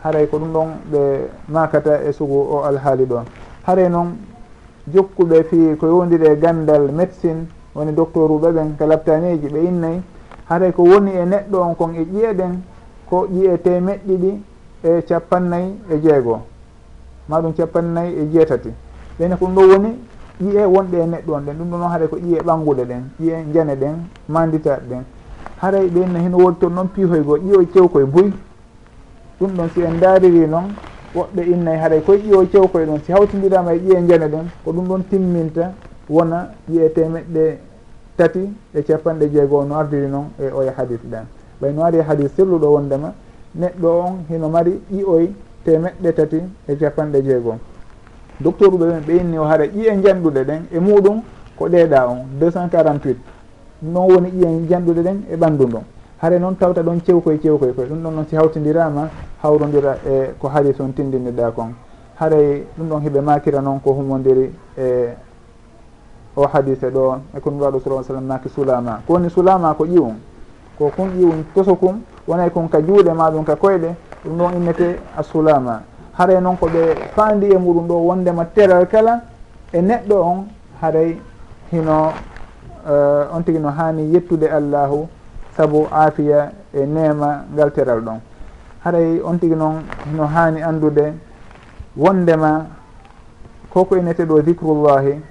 haray 0.05 0.27
ko 0.29 0.37
ɗum 0.37 0.53
ɗon 0.53 0.67
ɓe 0.91 1.01
makata 1.49 2.01
e 2.07 2.11
sugu 2.13 2.37
o 2.37 2.63
alhaali 2.63 3.05
ɗon. 3.05 3.25
Haray 3.65 3.89
noon 3.89 4.09
jokkuɓe 4.93 5.43
fi 5.49 5.75
ko 5.79 5.87
yowdiri 5.87 6.25
e 6.27 6.35
gandal 6.37 6.91
médecine 6.91 7.47
woni 7.73 7.91
docteur 7.91 8.29
uɓe 8.31 8.51
ɓen 8.53 8.75
ka 8.77 8.85
labtaneji 8.85 9.47
ɓe 9.49 9.59
innayyi 9.65 10.01
haray 10.49 10.71
ko 10.71 10.83
woni 10.83 11.11
e 11.11 11.25
neɗɗo 11.25 11.57
on 11.59 11.73
kon 11.75 11.93
e 11.95 12.03
ƴiyeɗen 12.05 12.53
ko 13.09 13.25
ƴiye 13.31 13.57
temeɗɗiɗi 13.57 14.31
e 14.83 15.01
capannayyi 15.07 15.73
e 15.89 15.97
jeegoo 15.99 16.39
maɗum 17.29 17.53
capannayyi 17.53 18.13
e 18.21 18.29
jeetati. 18.31 18.69
Ɓeyne 19.17 19.35
ko 19.37 19.45
ɗum 19.45 19.55
ɗo 19.55 19.61
woni 19.71 19.89
ƴiye 20.39 20.65
wonɗe 20.65 20.97
e 21.01 21.05
neɗɗo 21.07 21.33
on 21.33 21.41
ɗen. 21.45 21.57
Ɗum 21.57 21.69
ɗo 21.71 21.77
noon 21.77 21.89
haray 21.91 22.07
ko 22.07 22.17
ƴiye 22.17 22.41
ɓangude 22.45 22.85
ɗen 22.85 23.03
ƴiye 23.19 23.45
jane 23.53 23.75
ɗen 23.75 23.95
manditaɗe 24.29 24.85
ɗen. 24.89 25.03
Haray 25.61 25.87
ɓeyne 25.89 26.17
hino 26.19 26.37
wodi 26.37 26.57
toon 26.59 26.73
noon 26.75 26.87
piihoygoo 26.93 27.37
goo 27.37 27.37
ƴiyoy 27.41 27.65
cewkoye 27.73 28.05
buy. 28.05 28.31
ɗum 29.39 29.51
ɗon 29.57 29.69
si 29.73 29.81
en 29.81 29.99
daariri 29.99 30.47
noon 30.47 30.73
woɓɓe 31.15 31.41
innayi 31.43 31.77
haray 31.79 32.01
koye 32.01 32.19
ƴiyo 32.19 32.45
cewkoye 32.51 32.85
ɗon 32.85 32.99
si 33.05 33.11
hawtindirama 33.11 33.73
e 33.73 33.79
ƴiye 33.79 34.07
jene 34.07 34.27
ɗen 34.27 34.45
ko 34.63 34.71
ɗum 34.71 34.87
ɗon 34.87 35.03
timminta 35.09 35.71
wona 36.09 36.49
ƴiye 36.69 36.89
temeɗɗe 36.93 37.57
tati 38.17 38.49
e 38.73 38.81
capanɗe 38.83 39.29
jeegoo 39.31 39.63
no 39.63 39.75
ardiri 39.75 40.07
noon 40.07 40.27
e 40.39 40.49
oye 40.51 40.71
hadis 40.77 40.99
ɗen. 41.03 41.25
Ɓay 41.61 41.73
no 41.73 41.83
ari 41.83 41.97
e 41.97 42.01
hadis 42.01 42.31
selluɗo 42.35 42.67
wondema 42.73 43.13
neɗɗo 43.55 43.87
on 43.87 44.15
hino 44.29 44.49
mari 44.49 44.81
ƴiyoy 44.91 45.29
temeɗɗe 45.65 46.13
tati 46.13 46.41
e 46.67 46.75
capanɗe 46.75 47.21
jeegoo. 47.23 47.55
Docteur 48.39 48.69
uɓe 48.73 48.85
ɓen 48.87 49.01
ɓe 49.07 49.13
inni 49.21 49.37
o 49.37 49.43
haɗa 49.43 49.65
ƴiye 49.65 50.01
janɗuɗe 50.03 50.43
ɗen 50.45 50.61
e 50.71 50.79
muɗum 50.79 51.21
ko 51.57 51.67
ɗeɗa 51.69 52.07
on. 52.07 52.25
Deux 52.39 52.51
cent 52.51 52.69
quarante 52.69 53.03
huit 53.05 53.17
noon 53.81 54.11
woni 54.11 54.29
ƴiye 54.31 54.67
janɗuɗe 54.69 55.01
ɗen 55.03 55.17
e 55.31 55.35
ɓanndu 55.35 55.65
ndon 55.67 55.83
haare 56.21 56.39
noon 56.39 56.55
tawta 56.57 56.81
ɗon 56.81 57.01
cewkoye 57.01 57.39
cewkoye 57.39 57.73
koye. 57.73 57.87
Ɗum 57.87 58.01
ɗon 58.03 58.11
noon 58.13 58.25
si 58.27 58.35
hawtidirama 58.35 59.09
hawrodira 59.43 59.97
e 60.05 60.33
ko 60.39 60.47
hadis 60.47 60.79
on 60.79 60.93
tindiniɗa 60.93 61.51
kon. 61.51 61.73
Haaray 62.19 62.63
ɗum 62.77 62.87
ɗon 62.89 63.01
heɓe 63.01 63.21
makira 63.21 63.61
noon 63.61 63.79
ko 63.81 63.91
humodiri 63.93 64.53
e 64.77 65.09
o 66.35 66.47
hadise 66.47 66.89
ɗo 66.91 67.17
e 67.35 67.39
ko 67.39 67.49
nuraɗo 67.51 67.79
sala 67.79 68.03
sallam 68.03 68.25
maki 68.25 68.49
sulama. 68.49 69.01
Ko 69.07 69.13
woni 69.13 69.29
sulama 69.29 69.73
ko 69.73 69.85
ƴiwum 69.85 70.15
ko 70.77 70.91
kun 70.95 71.09
ƴiwum 71.09 71.43
toso 71.53 71.75
kum 71.75 72.01
wonay 72.27 72.49
kon 72.49 72.67
ka 72.67 72.79
juuɗe 72.81 73.13
maɗum 73.13 73.43
ka 73.43 73.55
koyɗe 73.55 73.95
ɗum 74.25 74.37
ɗon 74.37 74.53
innete 74.55 74.99
a 75.17 75.23
sulama 75.23 75.81
haray 76.17 76.41
noon 76.41 76.57
ko 76.57 76.67
ɓe 76.67 76.95
faandi 77.15 77.47
e 77.51 77.57
muɗum 77.57 77.87
ɗo 77.87 77.93
wondema 78.07 78.45
teral 78.45 78.87
kala 78.87 79.21
e 79.71 79.81
neɗɗo 79.81 80.15
on 80.21 80.47
haray 80.81 81.17
hino 81.71 82.11
uh, 82.87 83.35
on 83.35 83.43
tigi 83.43 83.59
no 83.59 83.69
hani 83.69 84.13
yettude 84.13 84.47
allahu 84.49 85.07
saabu 85.57 85.87
aafiya 85.91 86.51
e 86.73 86.85
neema 86.85 87.45
ngal 87.53 87.71
teral 87.71 88.01
ɗon. 88.01 88.19
Haray 88.83 89.21
on 89.21 89.39
tigi 89.39 89.55
noon 89.55 89.83
no 90.15 90.25
haani 90.27 90.61
anndude 90.61 91.13
wondema 91.97 92.65
koko 93.69 93.97
inete 93.97 94.23
e 94.23 94.25
ɗo 94.25 94.41
dicrullahi 94.41 95.21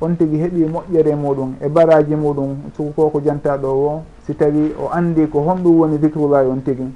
on 0.00 0.16
tigi 0.16 0.36
heeɓi 0.36 0.66
moƴƴere 0.66 1.14
muɗum 1.14 1.54
e 1.60 1.68
baraji 1.68 2.14
muɗum 2.14 2.56
sugu 2.76 2.92
koko 2.92 3.20
janta 3.20 3.56
ɗo 3.56 3.68
o 3.68 4.02
si 4.26 4.34
tawi 4.34 4.74
o 4.78 4.88
anndi 4.92 5.26
ko 5.28 5.40
honɗum 5.40 5.78
woni 5.78 5.98
dicrullahi 5.98 6.48
on 6.48 6.62
tigi. 6.62 6.86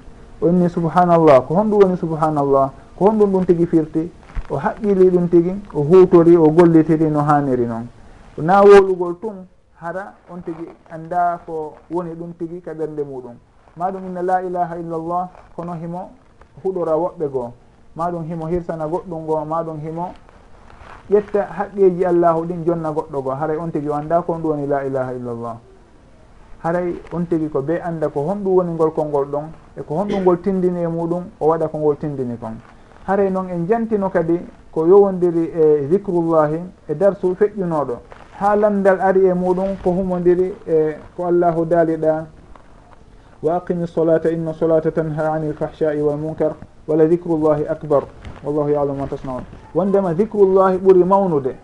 O 0.40 0.48
inni 0.48 0.68
subhanallah 0.68 1.46
ko 1.46 1.54
honɗum 1.54 1.82
woni 1.82 1.96
subhanallah 1.96 2.70
ko 2.98 3.04
honɗum 3.06 3.30
ɗum 3.32 3.44
tigi 3.46 3.66
firti 3.66 4.10
o 4.50 4.56
haqqili 4.56 5.10
ɗum 5.10 5.28
tigi 5.28 5.54
o 5.72 5.82
hutori 5.82 6.36
o 6.36 6.50
gollitiri 6.50 7.10
no 7.10 7.20
haniri 7.20 7.66
noon. 7.66 7.86
Na 8.38 8.60
wolugol 8.62 9.16
tun 9.20 9.46
hara 9.80 10.14
on 10.30 10.42
tigi 10.42 10.68
annda 10.90 11.40
ko 11.46 11.74
woni 11.90 12.14
ɗum 12.14 12.32
tigi 12.38 12.60
ka 12.60 12.72
ɓernde 12.72 13.04
muɗum 13.04 13.36
maɗum 13.76 14.06
inna 14.06 14.22
la 14.22 14.42
ilaha 14.42 14.78
illallah 14.78 15.28
kono 15.54 15.74
himo 15.74 16.10
huɗora 16.64 16.96
woɓɓe 16.96 17.28
goo. 17.28 17.52
Maɗum 17.96 18.24
himo 18.24 18.46
hirsana 18.46 18.86
goɗɗum 18.86 19.26
goo 19.26 19.44
maɗum 19.44 19.78
himo 19.80 20.12
ƴetta 21.10 21.46
haqqeji 21.50 22.04
allahu 22.04 22.46
ɗin 22.46 22.64
jonna 22.64 22.90
goɗɗo 22.90 23.22
goo. 23.22 23.34
Haray 23.34 23.56
on 23.56 23.70
tigi 23.70 23.88
o 23.88 23.94
annda 23.94 24.22
kon 24.22 24.38
ɗum 24.40 24.50
woni 24.50 24.66
la 24.66 24.84
ilaha 24.84 25.12
illallah. 25.12 25.56
Haray 26.64 26.94
on 27.12 27.24
tigi 27.26 27.48
ko 27.50 27.60
be 27.62 27.78
annda 27.80 28.08
ko 28.08 28.20
honɗum 28.20 28.54
woni 28.56 28.72
ngol 28.72 28.92
kolngol 28.92 29.26
ɗon 29.26 29.44
e 29.76 29.82
ko 29.82 29.94
honɗum 29.94 30.22
ngol 30.22 30.40
tindini 30.40 30.82
e 30.82 30.86
muɗum 30.86 31.24
o 31.40 31.48
waɗa 31.48 31.68
ko 31.68 31.78
ngol 31.78 31.96
tindini 31.96 32.38
kon. 32.38 32.56
Haray 33.06 33.30
noon 33.30 33.48
en 33.50 33.66
jantino 33.66 34.10
kadi 34.10 34.40
ko 34.72 34.86
yowodiri 34.86 35.50
e 35.54 35.86
zicrullahi 35.90 36.60
e 36.88 36.94
darsu 36.94 37.34
feƴƴunoɗo 37.34 37.96
ha 38.38 38.56
landal 38.56 39.00
ari 39.00 39.26
e 39.26 39.32
muɗum 39.34 39.76
ko 39.82 39.90
humodiri 39.90 40.54
e 40.66 40.96
ko 41.16 41.26
allahu 41.26 41.64
daaliɗa 41.64 42.26
wa 43.42 43.56
aqimi 43.56 43.86
solata 43.86 44.30
inna 44.30 44.52
solata 44.52 44.90
tanha 44.90 45.32
ani 45.32 45.50
lfahshai 45.50 46.00
walmunkar 46.00 46.54
wala 46.88 47.06
dicrullahi 47.06 47.66
acbar 47.68 48.04
wallahu 48.44 48.70
yalamu 48.70 48.98
ma 49.00 49.06
tasnaun. 49.06 49.42
Wondema 49.74 50.14
dicrullahi 50.14 50.78
ɓuuri 50.78 51.04
mawnude. 51.04 51.56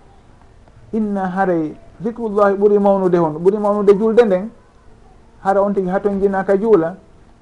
Inna 0.93 1.27
haray 1.29 1.75
dicrullahi 2.01 2.55
ɓuuri 2.57 2.79
mawnude 2.79 3.17
hon 3.19 3.35
ɓuuri 3.39 3.59
mawnude 3.59 3.95
julde 3.99 4.25
nden 4.25 4.49
hara 5.45 5.63
on 5.63 5.73
tigui 5.75 5.91
haton 5.91 6.21
jinaka 6.21 6.57
juula 6.57 6.97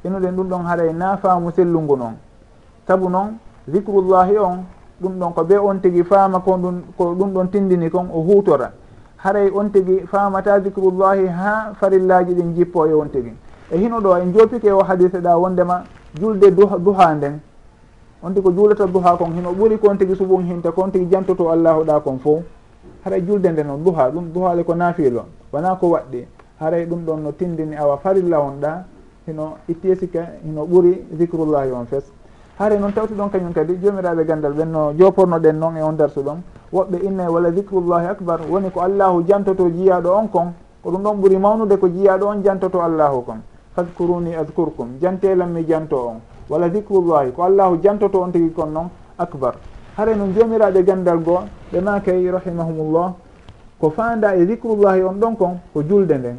inoɗen 0.05 0.35
ɗum 0.37 0.49
ɗon 0.49 0.65
haray 0.67 0.93
nafamu 0.93 1.51
sellungu 1.53 1.97
noon 1.97 2.15
saabu 2.87 3.09
noon 3.09 3.39
dicrullahi 3.67 4.39
on 4.39 4.65
ɗum 5.03 5.19
ɗon 5.19 5.33
ko 5.35 5.45
be 5.45 5.55
on 5.57 5.81
tigui 5.81 6.05
faama 6.05 6.41
ko 6.41 6.57
ɗum 6.57 6.83
ko 6.97 7.15
ɗum 7.15 7.33
ɗon 7.33 7.49
tindini 7.51 7.91
kon 7.91 8.09
o 8.13 8.21
hutora 8.23 8.73
haray 9.23 9.51
on 9.51 9.71
tigi 9.71 10.07
famata 10.07 10.59
dicrullahi 10.61 11.27
ha 11.27 11.73
farillaji 11.81 12.35
ɗin 12.35 12.55
jippo 12.55 12.87
e 12.87 12.93
on 12.93 13.11
tigi. 13.11 13.33
E 13.71 13.77
hino 13.79 14.01
ɗo 14.01 14.17
en 14.23 14.33
jopike 14.33 14.71
o 14.73 14.83
hadise 14.83 15.21
ɗa 15.21 15.37
wondema 15.37 15.85
julde 16.19 16.51
duha 16.51 17.15
nden. 17.15 17.41
On 18.23 18.31
tigi 18.33 18.43
ko 18.43 18.53
juulata 18.53 18.87
duha 18.87 19.17
kon 19.17 19.33
hino 19.35 19.53
ɓuuri 19.53 19.79
kon 19.79 19.97
tigi 19.97 20.15
suɓum 20.15 20.45
hinta 20.47 20.73
kon 20.73 20.91
tigi 20.91 21.07
jantoto 21.11 21.51
allahu 21.51 21.85
ɗa 21.85 22.01
kon 22.01 22.19
fo 22.19 22.43
haray 23.05 23.21
julde 23.27 23.47
nde 23.53 23.63
noon 23.63 23.85
duha 23.85 24.11
ɗum 24.11 24.33
duhale 24.33 24.65
ko 24.65 24.75
naafilo 24.75 25.25
wona 25.53 25.77
ko 25.77 25.89
waɗɗi. 25.91 26.27
Haray 26.61 26.87
ɗum 26.87 27.05
ɗon 27.05 27.17
no 27.23 27.33
tindini 27.33 27.77
awa 27.77 27.99
farilla 27.99 28.41
on 28.41 28.61
ɗa 28.61 28.85
hino 29.27 29.57
ittiyesika 29.69 30.27
hino 30.45 30.65
ɓuuri 30.65 31.05
dicrullahi 31.13 31.71
on 31.73 31.87
fes. 31.87 32.05
haare 32.61 32.77
noon 32.79 32.93
tawti 32.93 33.15
ɗon 33.15 33.31
kañum 33.31 33.53
kadi 33.55 33.79
jomiraɓe 33.83 34.25
gandal 34.27 34.53
ɓen 34.53 34.71
no 34.71 34.93
joporno 34.93 35.39
ɗen 35.41 35.57
noon 35.59 35.77
e 35.79 35.83
on 35.83 35.93
darsu 35.97 36.21
ɗon. 36.21 36.43
Woɓɓe 36.73 36.99
inna 37.07 37.31
walla 37.31 37.51
dicrullahi 37.51 38.07
acbar 38.07 38.41
woni 38.51 38.71
ko 38.71 38.81
allahu 38.81 39.25
jantoto 39.27 39.71
jiyaɗo 39.71 40.11
on 40.13 40.29
kon. 40.29 40.53
Ko 40.83 40.91
ɗum 40.91 41.03
ɗon 41.03 41.17
ɓuuri 41.21 41.39
mawnude 41.39 41.79
ko 41.79 41.89
jiyaɗo 41.89 42.27
on 42.27 42.43
jantoto 42.45 42.81
allahu 42.83 43.23
kon. 43.25 43.41
Fadkuruni 43.75 44.35
adkurkum 44.35 44.99
jantelam 45.01 45.53
mi 45.53 45.65
janto 45.67 45.97
on. 45.97 46.21
Walla 46.51 46.69
dicrullahi 46.69 47.33
ko 47.33 47.43
allahu 47.45 47.79
jantoto 47.83 48.21
on 48.21 48.31
tigui 48.31 48.53
kon 48.53 48.67
noon 48.73 48.91
acbar 49.19 49.55
haare 49.97 50.15
noon 50.15 50.35
jomiraɓe 50.35 50.85
gandal 50.85 51.19
goo 51.23 51.41
ɓe 51.73 51.81
makay 51.81 52.31
rahimahumullah 52.31 53.15
ko 53.81 53.89
fanda 53.91 54.35
e 54.37 54.45
dicrullahi 54.45 55.03
on 55.03 55.15
ɗon 55.19 55.35
kon 55.37 55.61
ko 55.73 55.83
julde 55.83 56.13
nden. 56.13 56.37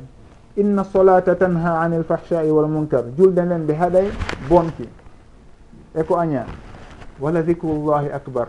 Inna 0.56 0.84
solata 0.84 1.34
tanha 1.36 1.80
anil 1.82 2.04
fahchai 2.04 2.52
walmunkar 2.52 3.06
julde 3.18 3.40
nden 3.42 3.66
ɓe 3.66 3.74
haɗay 3.74 4.08
bonki. 4.48 5.01
e 5.96 6.04
ko 6.04 6.16
aña 6.16 6.46
wala 7.20 7.42
dicrullahi 7.42 8.10
acbar 8.12 8.48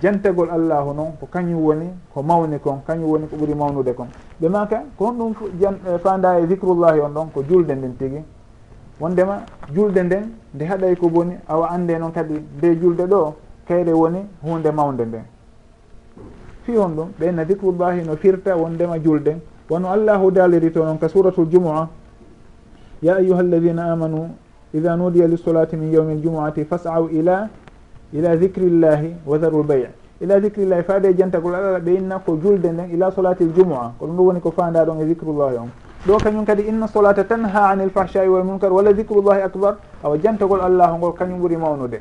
jantagol 0.00 0.48
allahu 0.50 0.92
noon 0.94 1.12
ko 1.20 1.26
kañum 1.26 1.60
woni 1.60 1.88
ko 2.14 2.22
mawni 2.22 2.58
kon 2.60 2.80
kañum 2.86 3.10
woni 3.10 3.26
ko 3.26 3.36
ɓuuri 3.36 3.54
mawnude 3.54 3.92
kon. 3.94 4.06
Ɓe 4.40 4.48
maka 4.48 4.84
ko 4.96 5.06
honɗum 5.06 5.34
fanda 6.02 6.38
e 6.40 6.46
dicrullahi 6.46 7.00
on 7.00 7.10
ɗon 7.12 7.30
ko 7.32 7.42
julde 7.48 7.72
nden 7.74 7.96
tigi. 7.96 8.22
Wondema 9.00 9.42
julde 9.74 9.98
nden 10.02 10.32
nde 10.54 10.64
haɗay 10.64 10.96
ko 10.96 11.08
boni 11.08 11.34
awa 11.48 11.70
ande 11.70 11.98
noon 11.98 12.12
kadi 12.12 12.34
nde 12.34 12.78
julde 12.80 13.06
ɗo 13.06 13.34
kayre 13.66 13.92
woni 13.92 14.20
hunde 14.42 14.70
mawde 14.70 15.04
nden. 15.04 15.24
Fi 16.62 16.76
on 16.76 16.90
ɗum 16.94 17.08
ɓenna 17.18 17.44
dicrullahi 17.44 18.04
no 18.06 18.16
firta 18.16 18.56
wondema 18.56 18.98
julde. 19.02 19.36
Wono 19.68 19.88
allahu 19.90 20.30
daliri 20.30 20.70
to 20.72 20.84
noon 20.84 20.98
ka 20.98 21.08
suratul 21.08 21.48
jumua. 21.50 21.88
Ya 23.02 23.16
ayuha 23.16 23.40
alladina 23.40 23.92
amanu 23.92 24.30
ida 24.74 24.96
nudiya 24.96 25.26
lissolati 25.26 25.76
min 25.76 25.92
yawmi 25.92 26.14
ljumuati 26.20 26.64
fasaw 26.64 27.08
ila 27.10 27.48
ila 28.12 28.36
dicrillahi 28.36 29.14
wa 29.26 29.38
daru 29.38 29.62
lbay 29.62 29.86
ila 30.20 30.40
dicrillahi 30.40 30.82
faade 30.82 31.14
jantagol 31.16 31.54
alala 31.54 31.78
ɓe 31.78 31.94
inna 31.96 32.18
ko 32.18 32.36
julde 32.42 32.66
nden 32.72 32.90
ila 32.92 33.10
solati 33.10 33.44
ljumua 33.44 33.92
ko 33.98 34.06
ɗum 34.06 34.16
ɗum 34.16 34.26
woni 34.26 34.40
ko 34.40 34.50
fanda 34.50 34.84
ɗon 34.84 35.00
e 35.00 35.04
dicrullahi 35.06 35.56
on 35.56 35.68
ɗo 36.06 36.16
kañum 36.22 36.44
kadi 36.44 36.62
inna 36.62 36.86
solata 36.86 37.24
tanha 37.24 37.68
ani 37.70 37.84
ilfahsai 37.84 38.28
walmunkar 38.28 38.72
walla 38.72 38.92
dicrullahi 38.92 39.42
acbar 39.42 39.76
awa 40.02 40.18
jantagol 40.18 40.60
allahu 40.60 40.96
ngol 40.98 41.12
kañum 41.14 41.38
ɓuuri 41.40 41.56
mawnude 41.56 42.00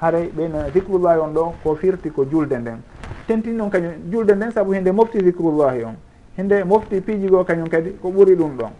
haray 0.00 0.30
ɓeyna 0.36 0.70
dicrullahi 0.72 1.18
on 1.18 1.32
ɗo 1.34 1.52
ko 1.62 1.74
firti 1.74 2.10
ko 2.10 2.24
julde 2.24 2.52
nden 2.58 2.78
tentini 3.26 3.56
noon 3.56 3.70
kañum 3.70 3.92
julde 4.10 4.30
nden 4.34 4.50
saabu 4.52 4.72
hende 4.72 4.92
mofti 4.92 5.18
dicrullahi 5.22 5.84
on 5.84 5.94
hende 6.36 6.64
mofti 6.64 7.00
piijigo 7.00 7.44
kañum 7.44 7.68
kadi 7.68 7.90
ko 8.00 8.08
ɓuuri 8.10 8.34
ɗum 8.36 8.56
ɗon 8.56 8.70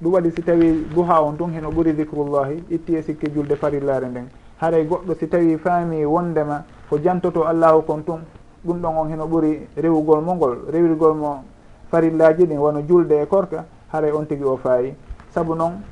ɗum 0.00 0.12
waɗi 0.12 0.30
si 0.30 0.42
tawi 0.42 0.86
duha 0.94 1.20
on 1.22 1.36
tun 1.36 1.50
heno 1.52 1.70
ɓuri 1.70 1.92
dicrullahi 1.94 2.62
itti 2.70 2.94
e 2.96 3.02
sikke 3.02 3.32
julde 3.34 3.56
farillare 3.56 4.06
nden. 4.06 4.28
Haray 4.60 4.86
goɗɗo 4.86 5.14
si 5.18 5.26
tawi 5.28 5.56
faami 5.58 6.04
wondema 6.04 6.62
ko 6.88 6.98
jantoto 6.98 7.44
allahu 7.44 7.82
kon 7.84 8.02
tun 8.04 8.20
ɗum 8.64 8.78
ɗon 8.80 8.96
on 8.96 9.08
heno 9.10 9.26
ɓuri 9.26 9.66
rewugol 9.76 10.20
mo 10.22 10.34
ngol 10.34 10.58
rewirgol 10.70 11.14
mo 11.16 11.42
farillaji 11.90 12.44
ɗin 12.46 12.58
wono 12.58 12.80
julde 12.86 13.12
e 13.22 13.26
korka 13.26 13.64
haray 13.92 14.12
on 14.12 14.24
tigui 14.26 14.46
o 14.46 14.56
faayi. 14.56 14.94
Saabu 15.34 15.54
noon 15.56 15.82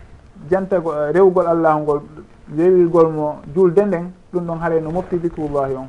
jantago 0.48 0.92
eh, 0.92 1.12
rewugol 1.12 1.46
allahu 1.48 1.80
ngol 1.82 2.00
rewirgol 2.56 3.10
mo 3.12 3.36
julde 3.54 3.80
nden 3.86 4.12
ɗum 4.32 4.44
ɗon 4.46 4.58
haray 4.60 4.80
no 4.80 4.90
mofti 4.90 5.18
dicrullahi 5.18 5.74
on. 5.74 5.88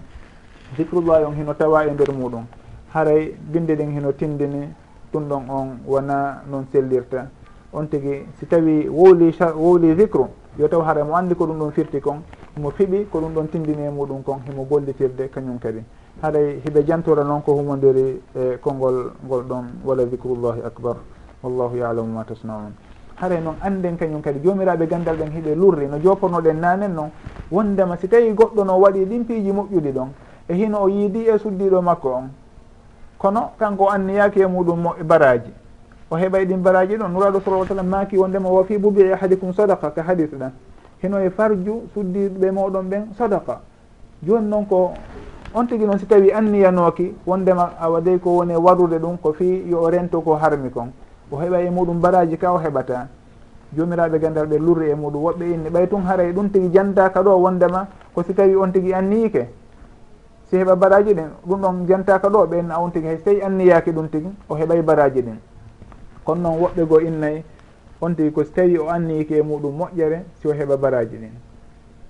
Dicrullahi 0.76 1.24
on 1.24 1.36
hino 1.36 1.54
tawa 1.54 1.86
e 1.86 1.92
nder 1.92 2.10
muɗum. 2.12 2.46
Haray 2.94 3.36
binde 3.52 3.76
ɗin 3.76 3.92
hino 3.94 4.12
tindini 4.12 4.68
ɗum 5.14 5.28
ɗon 5.30 5.50
on 5.50 5.68
wona 5.86 6.42
noon 6.50 6.66
sellirta. 6.72 7.30
on 7.74 7.88
tigi 7.88 8.26
si 8.40 8.46
tawi 8.46 8.88
wowli 8.88 9.36
wowli 9.56 9.94
vicre 9.94 10.28
yo 10.58 10.68
taw 10.68 10.82
hara 10.82 11.04
mo 11.04 11.16
anndi 11.16 11.36
ko 11.36 11.46
ɗum 11.46 11.60
ɗon 11.60 11.72
firti 11.72 12.00
kon 12.00 12.22
himo 12.56 12.72
fiɓi 12.72 13.08
ko 13.12 13.20
ɗum 13.20 13.34
ɗon 13.34 13.48
tindini 13.50 13.86
e 13.86 13.90
muɗum 13.90 14.24
kon 14.24 14.40
himo 14.48 14.64
gollitirde 14.64 15.30
kañum 15.30 15.60
kadi. 15.60 15.84
Haray 16.22 16.60
hiɓe 16.66 16.84
jantora 16.86 17.24
noon 17.24 17.42
ko 17.42 17.54
humodiri 17.54 18.22
e 18.36 18.58
konngol 18.60 19.12
ngol 19.24 19.44
ɗon 19.44 19.66
wala 19.86 20.06
vicrullahi 20.06 20.62
acbar 20.66 20.96
wallahu 21.44 21.78
yalamu 21.78 22.14
ma 22.14 22.24
tasnaun. 22.24 22.74
Haray 23.18 23.38
e 23.38 23.42
noon 23.42 23.56
anden 23.62 23.98
kañum 23.98 24.22
kadi 24.22 24.40
jomiraɓe 24.44 24.88
gandal 24.88 25.18
ɗen 25.18 25.32
hiɓe 25.32 25.56
lurri 25.56 25.88
no 25.88 26.00
jopornoɗen 26.00 26.60
nanen 26.60 26.94
noon 26.94 27.10
wondema 27.52 27.98
si 27.98 28.08
tawi 28.08 28.34
goɗɗo 28.34 28.64
no 28.66 28.80
waɗi 28.80 29.06
ɗin 29.06 29.26
piiji 29.26 29.52
moƴƴuɗi 29.52 29.92
ɗon 29.92 30.10
e 30.50 30.54
hino 30.56 30.82
o 30.82 30.88
yiidi 30.90 31.28
e 31.28 31.38
suddiɗo 31.38 31.82
makko 31.82 32.10
on 32.10 32.30
kono 33.18 33.52
kanko 33.60 33.90
anniyaki 33.90 34.40
e 34.42 34.46
muɗum 34.48 34.80
mo 34.82 34.96
e 35.00 35.04
baraji 35.04 35.52
o 36.10 36.16
heɓay 36.16 36.46
ɗin 36.46 36.62
baraji 36.64 36.98
ɗon 36.98 37.12
nuraɗo 37.12 37.42
sala 37.42 37.66
sallam 37.68 37.88
maki 37.88 38.18
wondema 38.18 38.50
wa 38.50 38.64
fi 38.64 38.78
bubi 38.78 39.12
ahadikum 39.12 39.54
sadaqa? 39.54 39.92
Ka 39.92 40.04
hadis 40.04 40.30
ɗan. 40.32 40.52
Hino 41.04 41.20
e 41.20 41.30
farju 41.30 41.84
suddiɓe 41.94 42.52
moɗon 42.52 42.84
ɓen 42.90 43.04
sadaqa. 43.18 43.62
Joni 44.24 44.48
noon 44.48 44.66
ko 44.66 44.94
on 45.54 45.66
tigui 45.68 45.86
noon 45.86 46.00
si 46.00 46.06
tawi 46.06 46.32
anniyanoki 46.32 47.14
wondema 47.26 47.74
a 47.80 47.90
waɗay 47.90 48.20
ko 48.20 48.30
woni 48.38 48.54
e 48.54 48.56
warude 48.56 49.00
ɗum 49.00 49.18
ko 49.22 49.34
fi 49.34 49.64
yo 49.68 49.82
o 49.82 49.90
rento 49.90 50.22
ko 50.22 50.36
harmi 50.36 50.70
kon. 50.72 50.92
O 51.30 51.38
heɓa 51.38 51.62
e 51.62 51.70
muɗum 51.70 52.00
baraji 52.00 52.38
ka 52.38 52.54
o 52.54 52.58
heɓata. 52.58 53.08
Jomiraɓe 53.76 54.20
gandal 54.20 54.48
ɓe 54.48 54.58
lurri 54.60 54.90
e 54.90 54.96
muɗum 54.96 55.22
woɓɓe 55.24 55.44
inni 55.54 55.70
ɓay 55.70 55.88
tun 55.90 56.04
haaray 56.08 56.32
ɗum 56.32 56.50
tigui 56.50 56.70
jantaka 56.72 57.22
ɗo 57.22 57.36
wondema 57.36 57.88
ko 58.16 58.24
si 58.24 58.34
tawi 58.34 58.56
on 58.56 58.72
tigui 58.72 58.94
anniyike. 58.94 59.50
Si 60.50 60.56
heɓa 60.56 60.76
baraji 60.76 61.14
ɗin 61.14 61.30
ɗum 61.46 61.62
ɗon 61.62 61.86
jantaka 61.86 62.30
ɗo 62.30 62.48
ɓen 62.48 62.72
a 62.72 62.80
on 62.80 62.92
tigui 62.92 63.10
hay 63.10 63.18
so 63.18 63.24
tawi 63.26 63.42
anniyaki 63.42 63.92
ɗum 63.92 64.08
tigui 64.10 64.32
o 64.48 64.56
heɓay 64.56 64.82
baraji 64.82 65.22
ɗin. 65.22 65.38
kono 66.28 66.42
noon 66.42 66.60
woɓɓe 66.62 66.84
goo 66.86 67.00
innayi 67.00 67.44
on 68.02 68.14
tigi 68.16 68.32
ko 68.32 68.44
so 68.44 68.52
tawi 68.52 68.78
o 68.78 68.90
anniki 68.90 69.34
e 69.36 69.42
muɗum 69.42 69.78
moƴƴere 69.80 70.24
si 70.42 70.48
o 70.48 70.52
heɓa 70.52 70.78
baraji 70.78 71.18
ɗin. 71.18 71.32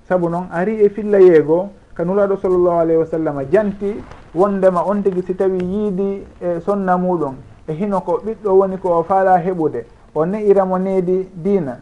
Saabu 0.08 0.30
noon 0.30 0.48
ari 0.52 0.82
e 0.84 0.90
filla 0.90 1.20
goo 1.44 1.70
ka 1.94 2.04
nulaɗo 2.04 2.38
sallllahu 2.38 2.80
alayhi 2.80 3.00
wa 3.00 3.06
sallam 3.06 3.46
janti 3.52 3.96
wondema 4.34 4.82
on 4.88 5.04
tigi 5.04 5.22
si 5.22 5.36
tawi 5.36 5.60
yiidi 5.60 6.26
e 6.42 6.60
sonna 6.66 6.98
muɗum 6.98 7.36
e 7.68 7.74
hino 7.74 8.02
ko 8.02 8.22
ɓiɗɗo 8.26 8.50
woni 8.58 8.78
ko 8.78 8.90
o 9.00 9.04
faala 9.04 9.38
heɓude 9.38 9.86
o 10.16 10.26
ne'iramo 10.26 10.78
needi 10.80 11.30
diina. 11.36 11.80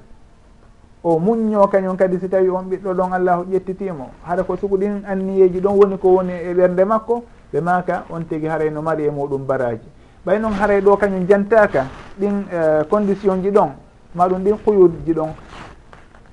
O 1.03 1.19
muñño 1.19 1.67
kañum 1.69 1.95
kadi 1.95 2.19
si 2.19 2.27
tawi 2.27 2.49
on 2.49 2.63
ɓiɗɗo 2.69 2.93
ɗon 2.93 3.13
allahu 3.13 3.43
ƴettitimo 3.51 4.09
hara 4.23 4.43
ko 4.43 4.57
sugu 4.57 4.77
ɗin 4.77 5.05
anniyeji 5.07 5.61
ɗon 5.61 5.77
woni 5.77 5.97
ko 5.97 6.09
woni 6.15 6.33
e 6.33 6.53
ɓernde 6.53 6.85
makko 6.85 7.23
ɓe 7.53 7.61
maka 7.61 8.03
on 8.09 8.25
tigi 8.27 8.47
haray 8.47 8.69
no 8.69 8.81
mari 8.81 9.05
e 9.05 9.09
muɗum 9.09 9.45
baraji. 9.47 9.87
ɓay 10.25 10.39
noon 10.39 10.53
haray 10.53 10.81
ɗo 10.81 10.97
kañum 10.97 11.27
jantaka 11.27 11.85
ɗin 12.19 12.45
e, 12.51 12.83
condition 12.89 13.41
ji 13.43 13.51
ɗon 13.51 13.69
maɗum 14.15 14.43
ɗin 14.43 14.57
quyudji 14.63 15.13
ɗon. 15.13 15.29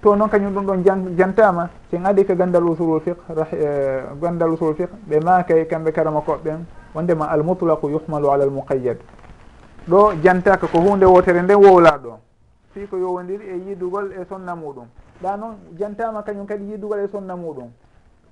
To 0.02 0.16
noon 0.16 0.28
kañum 0.30 0.54
ɗum 0.54 0.66
ɗon 0.66 1.16
jantama 1.16 1.68
sen 1.90 2.04
adi 2.06 2.24
ka 2.24 2.34
gandal 2.34 2.64
usulul 2.64 3.00
fiqh 3.00 3.18
e, 3.52 4.00
gandal 4.20 4.50
usulul 4.52 4.74
fiq 4.74 4.88
ɓe 5.08 5.20
makay 5.20 5.66
kamɓe 5.66 5.92
karama 5.92 6.20
koɓɓen 6.20 6.64
wondema 6.94 7.26
almutlaqu 7.26 7.90
yuhmalu 7.90 8.30
ala 8.30 8.44
almuqayyad. 8.44 8.96
Ɗo 9.88 10.12
jantaka 10.22 10.66
ko 10.66 10.78
hunde 10.78 11.04
wotere 11.04 11.42
nden 11.42 11.56
wowla 11.56 11.98
ɗo 11.98 12.18
fi 12.72 12.86
ko 12.86 12.96
yowodiri 12.96 13.44
e 13.44 13.56
yidugol 13.68 14.12
e 14.12 14.24
sonna 14.28 14.54
muɗum. 14.54 14.86
Ɗa 15.22 15.36
noon 15.36 15.54
jantama 15.78 16.22
kañum 16.22 16.46
kadi 16.46 16.64
yidugol 16.64 16.98
e 17.00 17.08
sonna 17.08 17.36
muɗum. 17.36 17.68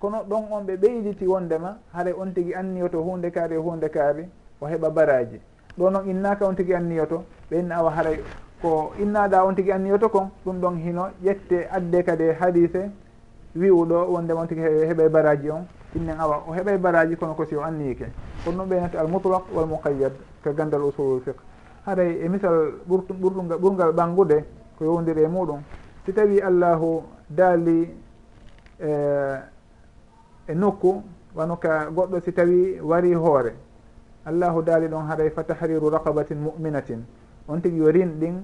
Kono 0.00 0.24
ɗon 0.24 0.44
on 0.50 0.62
ɓe 0.64 0.76
ɓeyditi 0.76 1.26
wondema 1.26 1.76
haara 1.92 2.12
on 2.18 2.32
tigui 2.32 2.54
anniyoto 2.54 3.02
hunde 3.02 3.30
kaari 3.30 3.54
e 3.54 3.58
hunde 3.58 3.88
kaari. 3.90 4.24
o 4.60 4.66
heɓa 4.66 4.90
baraji. 4.90 5.40
Ɗo 5.78 5.90
noon 5.90 6.08
innaka 6.08 6.46
on 6.46 6.54
tigui 6.54 6.74
anniyoto 6.74 7.24
ɓenni 7.50 7.72
awa 7.72 7.90
haray. 7.90 8.20
Ko 8.62 8.92
innaɗa 9.00 9.44
on 9.44 9.54
tigui 9.54 9.72
anniyoto 9.72 10.08
kon 10.08 10.30
ɗum 10.44 10.60
ɗon 10.60 10.76
hino 10.76 11.08
ƴette 11.24 11.68
adde 11.70 12.02
kadi 12.04 12.24
e 12.24 12.32
hadise 12.40 12.90
wi'uɗo 13.56 14.06
wondema 14.12 14.40
on 14.40 14.46
tigui 14.46 14.62
heɓa 14.62 15.08
baraji 15.08 15.50
on. 15.50 15.66
Innen 15.96 16.20
awa 16.20 16.44
o 16.48 16.52
heɓa 16.52 16.78
baraji 16.78 17.16
kono 17.16 17.34
ko 17.34 17.44
si 17.44 17.56
o 17.56 17.62
anniyike. 17.62 18.06
Kono 18.44 18.56
noon 18.56 18.68
ɓeynata 18.68 19.00
almutlak 19.00 19.42
wal 19.54 19.66
muqayyad 19.66 20.12
ko 20.42 20.52
gandal 20.52 20.82
usulul 20.84 21.20
fiqe 21.20 21.40
haray 21.86 22.20
e 22.24 22.28
misal 22.28 22.72
ɓurtu 22.88 23.14
ɓurtuga 23.14 23.56
ɓurgal 23.56 23.92
ɓangude 23.92 24.44
ko 24.78 24.84
yowdiri 24.84 25.22
e 25.24 25.28
muɗum. 25.28 25.60
Si 26.04 26.12
tawi 26.12 26.40
allahu 26.40 27.02
daali 27.28 27.88
eh, 28.80 29.38
e 30.48 30.54
nokku 30.54 31.02
wano 31.34 31.56
ka 31.56 31.90
goɗɗo 31.90 32.20
si 32.24 32.32
tawi 32.32 32.80
wari 32.80 33.14
hoore. 33.14 33.52
allahu 34.24 34.62
daali 34.62 34.88
ɗon 34.88 35.06
haray 35.08 35.30
fa 35.30 35.42
tahriru 35.44 35.90
raqabatin 35.90 36.36
muminatin. 36.38 37.04
On 37.48 37.58
tigi 37.60 37.76
yo 37.78 37.90
rin 37.90 38.18
ɗin 38.20 38.34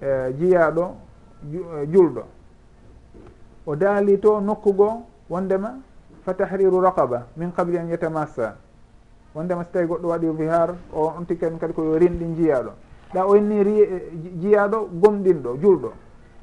e, 0.00 0.32
jiyaɗo 0.38 0.94
e, 1.52 1.86
julɗo. 1.86 2.22
O 3.66 3.74
daali 3.76 4.18
to 4.20 4.40
nokkugo 4.40 5.02
wondema 5.28 5.78
fa 6.22 6.34
tahriru 6.34 6.80
raqaba 6.80 7.26
min 7.36 7.50
qable 7.52 7.78
an 7.78 7.88
yatamassa 7.88 8.56
wondema 9.34 9.64
so 9.64 9.70
tawi 9.72 9.86
goɗɗo 9.86 10.06
waɗi 10.08 10.26
vihar 10.36 10.74
o 10.92 11.12
on 11.18 11.24
tigi 11.26 11.40
kadi 11.40 11.58
kadi 11.58 11.72
koyo 11.72 11.98
rin 11.98 12.18
ɗin 12.18 12.34
jiyaɗo 12.36 12.70
ɗa 13.14 13.26
o 13.26 13.34
inni 13.36 13.62
ri 13.62 13.80
e, 13.82 14.10
jiyaɗo 14.40 14.88
gomɗinɗo 14.92 15.56
julɗo. 15.60 15.92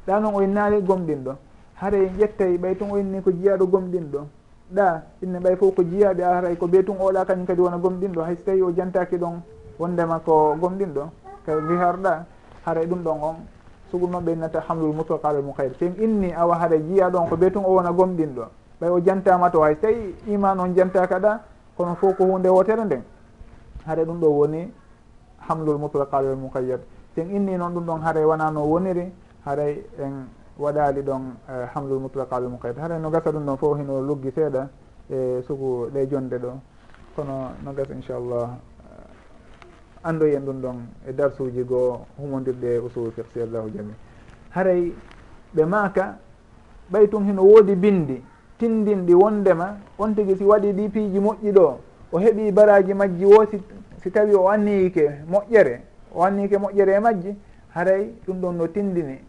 Ɗa 0.07 0.19
noon 0.19 0.35
o 0.35 0.41
innaali 0.41 0.81
gomɗinɗo. 0.81 1.35
Haray 1.75 2.09
ƴettay 2.17 2.57
ɓay 2.57 2.75
tun 2.77 2.91
o 2.91 2.97
inni 2.97 3.21
ko 3.21 3.31
jiyaɗo 3.31 3.65
gomɗinɗo. 3.67 4.27
ɗa 4.73 5.01
inne 5.21 5.39
ɓay 5.39 5.55
fof 5.55 5.75
ko 5.75 5.83
jiyaɓe 5.83 6.23
aray 6.23 6.55
ko 6.57 6.67
ɓe 6.67 6.83
tun 6.85 6.97
oɗa 6.99 7.25
kañum 7.25 7.45
kadi 7.45 7.61
wona 7.61 7.77
gomɗinɗo 7.77 8.21
hay 8.23 8.35
so 8.35 8.43
tawi 8.45 8.61
o 8.61 8.71
jantaki 8.71 9.17
ɗon 9.17 9.41
wondema 9.79 10.19
ko 10.19 10.55
gomɗinɗo 10.59 11.03
ka 11.45 11.51
wiharɗa 11.55 12.25
haray 12.65 12.85
ɗum 12.87 13.03
ɗon 13.03 13.19
on. 13.21 13.35
Sugunoɓe 13.93 14.33
innata 14.33 14.59
hamdul 14.67 14.93
mutlak 14.95 15.21
mukayr 15.45 15.71
sen 15.77 15.93
inni 16.01 16.33
awa 16.33 16.57
haray 16.57 16.81
jiya 16.81 17.09
ɗon 17.11 17.29
ko 17.29 17.35
ɓe 17.35 17.51
tun 17.53 17.63
o 17.65 17.75
wona 17.75 17.91
gomɗinɗo 17.91 18.43
ɓay 18.81 18.89
o 18.89 18.99
jantama 18.99 19.51
to 19.51 19.61
hay 19.61 19.75
so 19.75 19.81
tawi 19.81 20.15
iman 20.27 20.59
on 20.59 20.73
jantaka 20.73 21.19
ɗa 21.19 21.39
kono 21.77 21.95
fof 21.95 22.17
ko 22.17 22.23
hunde 22.25 22.47
wotere 22.49 22.83
nden 22.85 23.03
haɗa 23.85 24.03
ɗum 24.05 24.19
ɗo 24.19 24.27
woni 24.29 24.71
hamlul 25.47 25.77
mutlak 25.77 26.11
mukayyad 26.41 26.81
sen 27.15 27.29
inni 27.29 27.55
noon 27.55 27.73
ɗum 27.73 27.85
ɗon 27.85 28.01
haray 28.01 28.25
wonano 28.25 28.65
woniri 28.65 29.11
haray 29.45 29.85
en 29.99 30.25
waɗali 30.57 31.01
ɗon 31.01 31.21
e, 31.49 31.65
hamdul 31.73 31.99
mutlaka 31.99 32.39
ɓe 32.39 32.47
muqayd 32.47 32.77
haɗa 32.77 32.97
no 32.99 33.09
gasa 33.09 33.31
ɗum 33.31 33.45
ɗon 33.45 33.57
fof 33.57 33.77
hino 33.79 34.01
luggi 34.01 34.31
seeɗa 34.31 34.69
e 35.09 35.41
sugu 35.47 35.89
ɗe 35.93 36.07
jonde 36.09 36.37
ɗo. 36.37 36.51
Kono 37.15 37.51
no 37.63 37.73
gasa 37.73 37.93
inchallah 37.93 38.49
e, 38.49 38.87
andoy 40.03 40.33
en 40.35 40.45
ɗum 40.45 40.61
ɗon 40.61 40.77
e 41.07 41.13
darsuji 41.13 41.63
goo 41.63 42.05
humodirɗe 42.17 42.79
usul 42.85 43.11
fiq 43.11 43.25
si 43.33 43.41
allahu 43.41 43.69
jami 43.71 43.93
haray 44.49 44.93
ɓe 45.55 45.65
maaka 45.65 46.17
ɓay 46.91 47.07
tun 47.09 47.23
hino 47.25 47.41
woodi 47.43 47.75
bindi 47.75 48.21
tindinɗi 48.57 49.13
wondema 49.13 49.77
on 49.97 50.13
tigi 50.15 50.35
si 50.37 50.43
waɗi 50.43 50.73
ɗi 50.73 50.89
piiji 50.89 51.19
moƴƴi 51.19 51.51
ɗo 51.51 51.77
o 52.11 52.17
heeɓi 52.19 52.51
baraji 52.51 52.93
majji 52.93 53.25
wo 53.25 53.45
si 53.49 53.57
si 54.01 54.11
tawi 54.11 54.33
o 54.35 54.47
anniyike 54.49 55.09
moƴƴere 55.29 55.81
o 56.13 56.21
anniyike 56.23 56.57
moƴƴere 56.57 56.93
e 56.95 56.99
majji 56.99 57.35
haray 57.73 58.13
ɗum 58.27 58.41
ɗon 58.41 58.53
no 58.57 58.67
tindini 58.67 59.19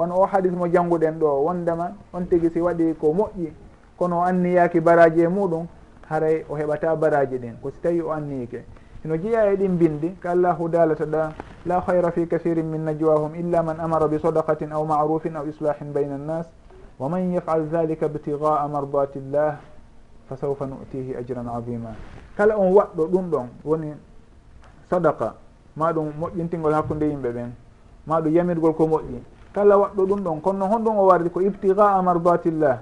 won 0.00 0.10
o 0.12 0.24
hadis 0.24 0.52
mo 0.52 0.66
jannguɗen 0.66 1.18
ɗo 1.20 1.44
wondema 1.44 1.92
on 2.12 2.24
tigi 2.26 2.50
si 2.50 2.60
waɗi 2.60 2.94
ko 2.98 3.12
moƴƴi. 3.12 3.52
Kono 3.98 4.20
o 4.20 4.22
anniyaki 4.24 4.80
baraji 4.80 5.20
e 5.22 5.28
muɗum 5.28 5.66
haray 6.08 6.44
o 6.48 6.54
heɓata 6.56 6.96
baraji 6.96 7.36
ɗin. 7.38 7.60
Ko 7.62 7.70
si 7.70 7.80
tawi 7.80 8.00
o 8.00 8.10
anniyike 8.12 8.64
ino 9.04 9.16
jeeya 9.16 9.52
e 9.52 9.56
ɗin 9.56 9.76
bindi 9.78 10.16
ko 10.22 10.28
allahu 10.28 10.68
dalata 10.68 11.04
ɗa 11.06 11.32
la 11.66 11.80
hayra 11.86 12.10
fi 12.10 12.26
kathirin 12.26 12.64
min 12.66 12.84
najwahum 12.84 13.34
illa 13.34 13.62
man 13.62 13.80
amara 13.80 14.08
bi 14.08 14.18
sadakatin 14.18 14.72
aw 14.72 14.84
marufin 14.84 15.36
aw 15.36 15.44
islahin 15.46 15.92
bayna 15.92 16.14
annas 16.14 16.46
wa 16.98 17.08
man 17.08 17.32
yafal 17.32 17.64
dhalika 17.68 18.08
btigaa 18.08 18.68
mardatillah 18.68 19.56
fa 20.28 20.36
sawfa 20.36 20.66
nutihi 20.66 21.16
ajran 21.16 21.48
adima 21.48 21.94
kala 22.36 22.56
on 22.58 22.72
waɗɗo 22.72 23.06
ɗum 23.08 23.30
ɗon 23.30 23.46
woni 23.64 23.92
sadaka 24.90 25.34
maɗum 25.76 26.12
moƴƴintingol 26.20 26.72
hakkude 26.74 27.06
yimɓe 27.08 27.30
ɓen. 27.32 27.50
Maɗum 28.06 28.32
yamirgol 28.34 28.74
ko 28.74 28.86
moƴƴi. 28.86 29.20
kala 29.54 29.76
waɗɗo 29.78 30.06
ɗum 30.06 30.20
ɗon 30.22 30.40
kono 30.40 30.58
noon 30.58 30.70
honɗum 30.70 30.98
o 30.98 31.04
wardi 31.06 31.30
ko 31.30 31.40
ibtigaa 31.40 32.02
mardatillah 32.02 32.78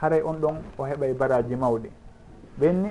haray 0.00 0.22
on 0.22 0.34
ɗon 0.40 0.56
o 0.78 0.82
heɓay 0.84 1.12
baraji 1.14 1.56
mawɗi 1.56 1.90
ɓenni 2.60 2.90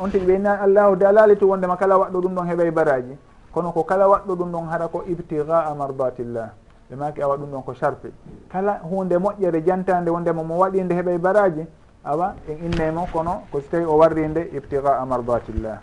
on 0.00 0.10
tigi 0.10 0.26
ɓenni 0.26 0.48
allahu 0.48 0.96
dalali 0.96 1.36
to 1.36 1.46
wondema 1.48 1.76
kala 1.76 1.96
waɗɗo 1.98 2.20
ɗum 2.20 2.34
ɗon 2.34 2.46
heɓay 2.46 2.70
baraji. 2.70 3.16
Kono 3.52 3.72
ko 3.72 3.82
kala 3.84 4.06
waɗɗo 4.08 4.36
ɗum 4.36 4.52
ɗon 4.52 4.66
hara 4.68 4.88
ko 4.88 5.02
ibtigaa 5.06 5.74
mardatillah 5.74 6.50
ɓe 6.90 6.96
maki 6.96 7.22
awa 7.22 7.36
ɗum 7.36 7.50
ɗon 7.50 7.62
ko 7.64 7.72
sharpe. 7.74 8.12
Kala 8.52 8.80
hunde 8.84 9.16
moƴƴere 9.18 9.64
jantande 9.64 10.10
wondema 10.10 10.42
mo 10.44 10.58
waɗi 10.58 10.84
nde 10.84 10.92
heɓay 10.94 11.18
baraji 11.18 11.66
awa 12.04 12.34
en 12.48 12.56
innemo 12.66 13.06
kono 13.12 13.42
ko 13.50 13.60
so 13.60 13.66
tawi 13.70 13.84
o 13.84 13.96
warri 13.96 14.28
nde 14.28 14.50
ibtigaa 14.52 15.04
mardatillah 15.04 15.78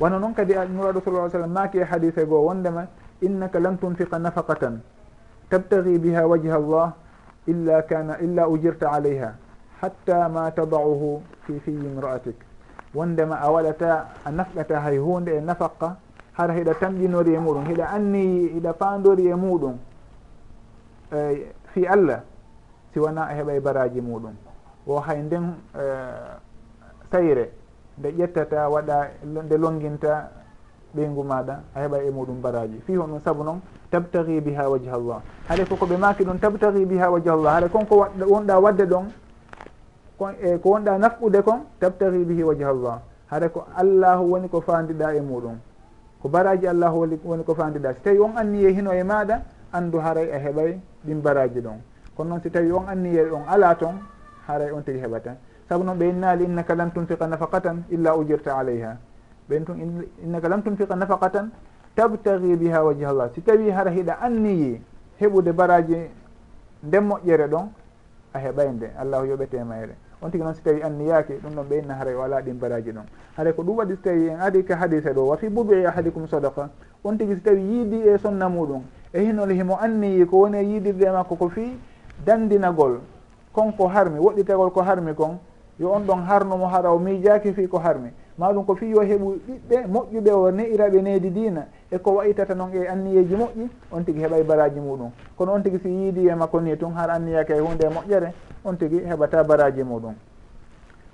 wano 0.00 0.18
noon 0.18 0.34
kadi 0.34 0.54
nuraɗo 0.54 1.00
sallah 1.04 1.30
sallam 1.30 1.52
maki 1.52 1.78
e 1.78 1.84
hadise 1.84 2.24
goo 2.26 2.44
wondema 2.48 2.86
innaka 3.20 3.58
lan 3.60 3.76
tunfiqa 3.78 4.18
nafaqatan. 4.18 4.80
tabtagi 5.50 5.98
biha 5.98 6.26
wajha 6.26 6.54
allah 6.56 6.92
illa 7.46 7.82
kana 7.82 8.18
illa 8.20 8.48
ujirta 8.48 8.92
alayha 8.92 9.34
hatta 9.80 10.28
ma 10.28 10.50
tadacuhu 10.50 11.22
fi 11.46 11.60
fiyi 11.60 11.86
imra'atik. 11.86 12.36
Wondema 12.94 13.40
a 13.40 13.50
waɗata 13.50 14.06
a 14.24 14.30
nafɗata 14.30 14.80
hay 14.80 14.96
hunde 14.98 15.28
e 15.36 15.40
nafaqa 15.40 15.96
hara 16.32 16.54
hiɗa 16.54 16.74
tamƴinori 16.74 17.34
e 17.34 17.38
muɗum 17.38 17.64
hiɗa 17.66 17.84
anniyi 17.88 18.48
hiɗa 18.54 18.72
pandori 18.72 19.26
e 19.28 19.34
muɗum 19.34 19.76
e, 21.12 21.52
fi 21.72 21.86
allah 21.86 22.22
si 22.92 22.98
wona 23.00 23.24
a 23.28 23.34
heɓa 23.34 23.52
e 23.56 23.60
baraji 23.60 24.00
muɗum. 24.00 24.34
O 24.86 25.00
hay 25.00 25.22
nden 25.22 25.54
e, 25.76 25.84
sayre 27.10 27.52
nde 27.98 28.08
ƴettata 28.12 28.68
waɗa 28.68 29.10
nde 29.24 29.56
longinta 29.58 30.30
ɓeygu 30.94 31.22
maɗa 31.24 31.60
a 31.74 31.80
heɓa 31.80 32.02
e 32.02 32.10
muɗum 32.10 32.40
baraji 32.40 32.80
fi 32.86 32.96
hon 32.96 33.10
ɗum 33.10 33.20
saabu 33.20 33.44
noon 33.44 33.60
tabtagi 33.90 34.40
biha 34.40 34.68
wajha 34.68 34.96
llah 34.98 35.20
haɗa 35.48 35.64
koko 35.68 35.86
ɓe 35.86 35.96
maki 35.96 36.24
ɗum 36.24 36.38
tabtagi 36.38 36.84
biha 36.86 37.10
wajha 37.10 37.36
llah 37.36 37.52
haɗa 37.54 37.68
konko 37.68 38.06
wonɗa 38.28 38.60
wadde 38.60 38.84
ɗon 38.86 39.06
e 40.40 40.58
ko 40.58 40.70
wonɗa 40.70 40.98
nafɓude 40.98 41.42
kon 41.42 41.60
tabtagi 41.80 42.24
bihi 42.24 42.42
wajha 42.42 42.72
llah 42.72 42.98
haɗa 43.30 43.48
ko 43.48 43.64
allahu 43.76 44.32
woni 44.32 44.48
ko 44.48 44.60
fandiɗa 44.60 45.14
e 45.16 45.20
muɗum. 45.20 45.56
Ko 46.22 46.28
baraji 46.28 46.66
allahu 46.66 47.06
woni 47.24 47.44
ko 47.44 47.54
fandiɗa. 47.54 47.94
So 47.94 48.00
tawi 48.04 48.18
on 48.18 48.36
anniye 48.36 48.72
hino 48.72 48.92
e 48.92 49.02
maɗa 49.02 49.42
andu 49.72 49.98
haray 49.98 50.30
a 50.32 50.38
heɓay 50.38 50.80
ɗin 51.06 51.20
baraji 51.22 51.60
ɗon. 51.60 51.78
Kono 52.16 52.30
noon 52.30 52.40
so 52.42 52.48
tawi 52.48 52.72
on 52.72 52.86
anniye 52.88 53.30
on 53.30 53.44
ala 53.48 53.74
toon 53.74 54.00
haray 54.46 54.70
on 54.72 54.82
tigi 54.82 54.98
heɓata. 54.98 55.36
Saabu 55.68 55.84
noon 55.84 55.98
ɓe 55.98 56.08
innali 56.08 56.44
innaka 56.44 56.74
lam 56.74 56.90
tunfiqa 56.90 57.26
nafaqatan 57.26 57.84
illa 57.90 58.16
ujirta 58.16 58.56
alayha. 58.56 58.96
Ɓen 59.48 59.64
tun 59.64 59.76
innaka 60.24 60.48
lam 60.48 60.62
tunfiqa 60.62 60.96
nafaqatan 60.96 61.50
tabtagi 61.98 62.54
biha 62.54 62.78
wajha 62.84 63.12
llah 63.12 63.28
si 63.34 63.42
tawi 63.42 63.70
hara 63.70 63.90
hiɗa 63.90 64.22
anniyi 64.22 64.80
heɓude 65.20 65.52
baraji 65.52 65.96
nden 66.82 67.04
moƴƴere 67.04 67.48
ɗon 67.50 67.66
a 68.32 68.38
heɓay 68.38 68.68
nde. 68.72 68.90
Allahu 68.98 69.26
yoɓete 69.26 69.64
mayre. 69.64 69.96
On 70.22 70.30
tigui 70.30 70.44
noon 70.44 70.54
si 70.54 70.62
tawi 70.62 70.80
anniyaki 70.82 71.32
ɗum 71.42 71.54
ɗon 71.54 71.66
ɓeynna 71.68 71.94
haray 71.94 72.14
o 72.14 72.20
e 72.20 72.24
ala 72.24 72.40
ɗin 72.40 72.54
baraji 72.54 72.92
ɗon. 72.92 73.04
Haray 73.36 73.52
ko 73.52 73.62
ɗum 73.62 73.76
waɗi 73.78 73.94
so 73.96 74.00
tawi 74.02 74.28
en 74.28 74.40
adi 74.40 74.64
ka 74.64 74.76
hadise 74.76 75.10
ɗo 75.12 75.26
wa 75.26 75.36
fi 75.36 75.48
bubi 75.48 75.74
e 75.74 75.86
ahadikum 75.86 76.28
sadaka 76.28 76.70
on 77.02 77.16
tigui 77.16 77.34
si 77.34 77.40
tawi 77.42 77.60
yiidi 77.60 78.08
e 78.08 78.18
sonna 78.18 78.48
muɗum 78.48 78.82
e 79.12 79.20
hinol 79.20 79.50
himo 79.50 79.76
anniyi 79.80 80.24
ko 80.26 80.36
woni 80.38 80.58
e 80.58 80.62
yiidirde 80.62 81.02
e 81.02 81.10
makko 81.10 81.36
ko 81.36 81.48
fi 81.48 81.76
dandinagol 82.24 83.00
konko 83.52 83.88
harmi 83.88 84.20
woɗɗitagol 84.20 84.70
ko 84.70 84.82
harmi 84.82 85.14
kon 85.14 85.38
yo 85.80 85.90
on 85.90 86.06
ɗon 86.06 86.22
harnumo 86.28 86.66
hara 86.66 86.92
o 86.92 86.98
miijaki 86.98 87.52
fi 87.52 87.66
ko 87.66 87.78
harmi. 87.78 88.10
maɗum 88.38 88.64
ko 88.64 88.74
fii 88.74 88.90
yo 88.90 89.02
heɓu 89.02 89.34
ɓiɓɓe 89.46 89.86
moƴƴuɓe 89.86 90.30
o 90.32 90.50
ne'iraɓe 90.50 91.02
needi 91.02 91.30
dina 91.30 91.66
e 91.90 91.98
ko 91.98 92.10
wayitata 92.14 92.54
noon 92.54 92.70
e 92.72 92.86
anniyeji 92.86 93.34
moƴƴi 93.34 93.68
on 93.90 94.04
tigui 94.04 94.22
heɓay 94.22 94.42
baraji 94.44 94.80
muɗum. 94.80 95.10
Kono 95.36 95.52
on 95.54 95.62
tigui 95.62 95.80
si 95.80 95.88
yiidi 95.88 96.28
e 96.28 96.34
makko 96.34 96.60
ni 96.60 96.76
tun 96.76 96.92
har 96.92 97.10
anniyaka 97.10 97.54
e 97.56 97.60
hunde 97.60 97.82
e 97.84 97.88
moƴƴere 97.88 98.32
on 98.64 98.76
tigui 98.76 99.00
heɓata 99.00 99.42
baraji 99.44 99.82
muɗum. 99.82 100.14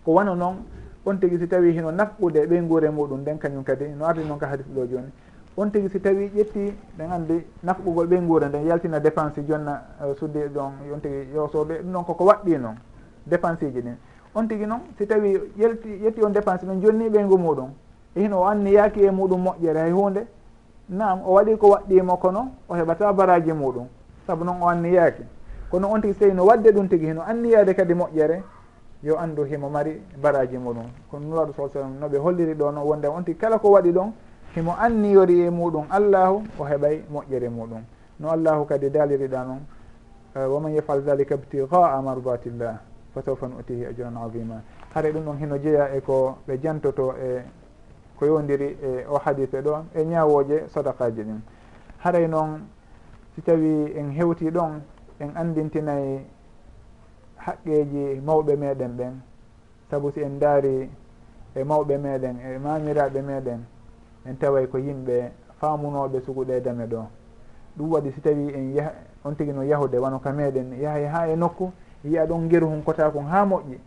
Ko 0.04 0.12
wano 0.12 0.34
noon 0.34 0.56
on 1.06 1.16
tigui 1.18 1.38
si 1.38 1.46
tawi 1.48 1.72
hino 1.72 1.90
nafɓude 1.90 2.37
e 2.42 2.46
ɓeygure 2.46 2.90
muɗum 2.90 3.20
nden 3.20 3.38
kañum 3.38 3.64
kadi 3.64 3.84
no 3.98 4.04
ardi 4.04 4.24
noon 4.24 4.38
ka 4.38 4.46
hadis 4.46 4.66
ɗo 4.66 4.87
joni 4.87 5.08
on 5.56 5.70
tigui 5.70 5.88
si 5.88 6.00
tawi 6.00 6.28
ƴetti 6.28 6.74
ɗen 6.98 7.10
andi 7.10 7.44
nafɓugol 7.62 8.06
ɓeygure 8.06 8.48
nden 8.48 8.66
yaltina 8.66 9.00
dépense 9.00 9.40
jonna 9.48 9.82
eh, 10.02 10.10
uh, 10.10 10.14
suddi 10.18 10.40
ɗon 10.52 10.72
on 10.92 11.00
tigui 11.00 11.28
yosoɓe 11.34 11.80
ɗum 11.80 11.90
noon 11.90 12.04
koko 12.04 12.24
waɗɗi 12.24 12.58
noon 12.58 12.74
dépense 13.26 13.72
ji 13.72 13.80
ɗin. 13.80 13.96
on 14.35 14.49
tigi 14.49 14.66
noon 14.66 14.81
si 14.99 15.07
tawi 15.07 15.38
ƴelti 15.59 15.88
ƴetti 16.03 16.23
on 16.25 16.31
dépense 16.33 16.64
men 16.66 16.81
jonni 16.81 17.09
ɓeygu 17.09 17.38
muɗum. 17.38 17.70
E 18.16 18.20
hino 18.23 18.40
o 18.40 18.44
anniyaaki 18.47 19.01
e 19.05 19.11
muɗum 19.11 19.42
moƴƴere 19.42 19.79
hay 19.81 19.90
hunde 19.92 20.27
nam 20.88 21.20
o 21.25 21.33
waɗi 21.35 21.57
ko 21.57 21.68
waɗɗimo 21.68 22.14
e 22.14 22.18
kono 22.20 22.49
o 22.68 22.75
heɓata 22.75 23.12
baraji 23.12 23.53
muɗum. 23.53 23.87
Saabu 24.27 24.44
noon 24.44 24.62
o 24.62 24.68
anni 24.68 24.92
yaaki. 24.92 25.23
Kono 25.70 25.88
on 25.88 26.01
tigi 26.01 26.14
so 26.14 26.20
tawi 26.20 26.35
no 26.35 26.44
wadde 26.44 26.68
ɗum 26.73 26.88
tigi 26.88 27.07
hino 27.07 27.23
anniyaade 27.23 27.75
kadi 27.75 27.94
moƴƴere 27.94 28.42
yo 29.03 29.16
anndu 29.18 29.44
himo 29.44 29.68
mari 29.70 30.01
baraji 30.20 30.59
muɗum. 30.59 30.87
Kono 31.11 31.27
nuraɗo 31.27 31.53
sa 31.53 31.68
sallam 31.73 31.99
noɓe 32.01 32.18
holliri 32.18 32.55
ɗo 32.55 32.70
no 32.73 32.85
wonde 32.85 33.07
on 33.07 33.23
tigi 33.25 33.38
kala 33.38 33.59
ko 33.59 33.70
waɗi 33.70 33.92
ɗon 33.92 34.12
himo 34.57 34.75
anniyori 34.79 35.40
e 35.47 35.51
muɗum 35.51 35.87
allahu 35.90 36.42
o 36.59 36.64
heɓay 36.64 37.05
moƴƴere 37.12 37.49
muɗum. 37.49 37.83
No 38.20 38.31
allahu 38.31 38.64
kadi 38.66 38.90
daliriɗa 38.90 39.44
noon 39.44 39.61
uh, 40.37 40.47
waman 40.55 40.73
yafal 40.75 41.03
dalika 41.05 41.35
ibtigaa 41.35 42.01
mardatillah. 42.03 42.93
fa 43.14 43.22
sawfa 43.22 43.48
nutihi 43.48 43.83
e 43.83 43.87
ajran 43.87 44.16
adima 44.16 44.62
haara 44.94 45.11
ɗum 45.12 45.24
ɗon 45.24 45.38
hino 45.38 45.59
jeeya 45.59 45.88
e 45.94 46.00
ko 46.00 46.37
ɓe 46.46 46.59
jantoto 46.61 47.14
e 47.16 47.42
ko 48.18 48.27
yowdiri 48.27 48.77
e 48.83 49.07
o 49.09 49.18
hadise 49.18 49.61
ɗo 49.62 49.85
e 49.94 50.05
ñawoje 50.05 50.68
sadakaji 50.68 51.22
ɗin. 51.22 51.40
Haray 51.98 52.27
noon 52.29 52.66
si 53.35 53.42
tawi 53.42 53.92
en 53.96 54.11
hewti 54.11 54.50
ɗon 54.50 54.81
en 55.20 55.31
andintinayi 55.37 56.27
haqqeji 57.37 58.20
mawɓe 58.20 58.57
meɗen 58.57 58.96
ɓen 58.96 59.12
saabu 59.90 60.11
si 60.11 60.20
en 60.20 60.38
daari 60.38 60.90
e 61.55 61.64
mawɓe 61.64 61.98
meɗen 61.98 62.37
e 62.40 62.59
mamiraɓe 62.59 63.22
meɗen 63.22 63.61
en 64.27 64.38
taway 64.38 64.66
ko 64.66 64.79
yimɓe 64.79 65.31
faamunoɓe 65.61 66.20
suguɗe 66.20 66.61
dame 66.61 66.87
ɗo. 66.87 67.07
Ɗum 67.77 67.90
waɗi 67.92 68.12
si 68.12 68.20
tawi 68.20 68.53
en 68.55 68.74
yaha 68.74 68.92
on 69.24 69.35
tigi 69.35 69.53
no 69.53 69.62
yahude 69.62 69.96
wano 69.98 70.18
ka 70.20 70.33
meɗen 70.33 70.72
yahay 70.81 71.07
ha 71.07 71.27
e 71.29 71.37
nokku 71.37 71.72
yiya 72.04 72.26
ɗon 72.26 72.44
ngeru 72.46 72.66
hon 72.68 72.82
kota 72.82 73.10
kon 73.10 73.24
ha 73.26 73.44
moƴƴi. 73.44 73.78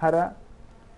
Hara 0.00 0.32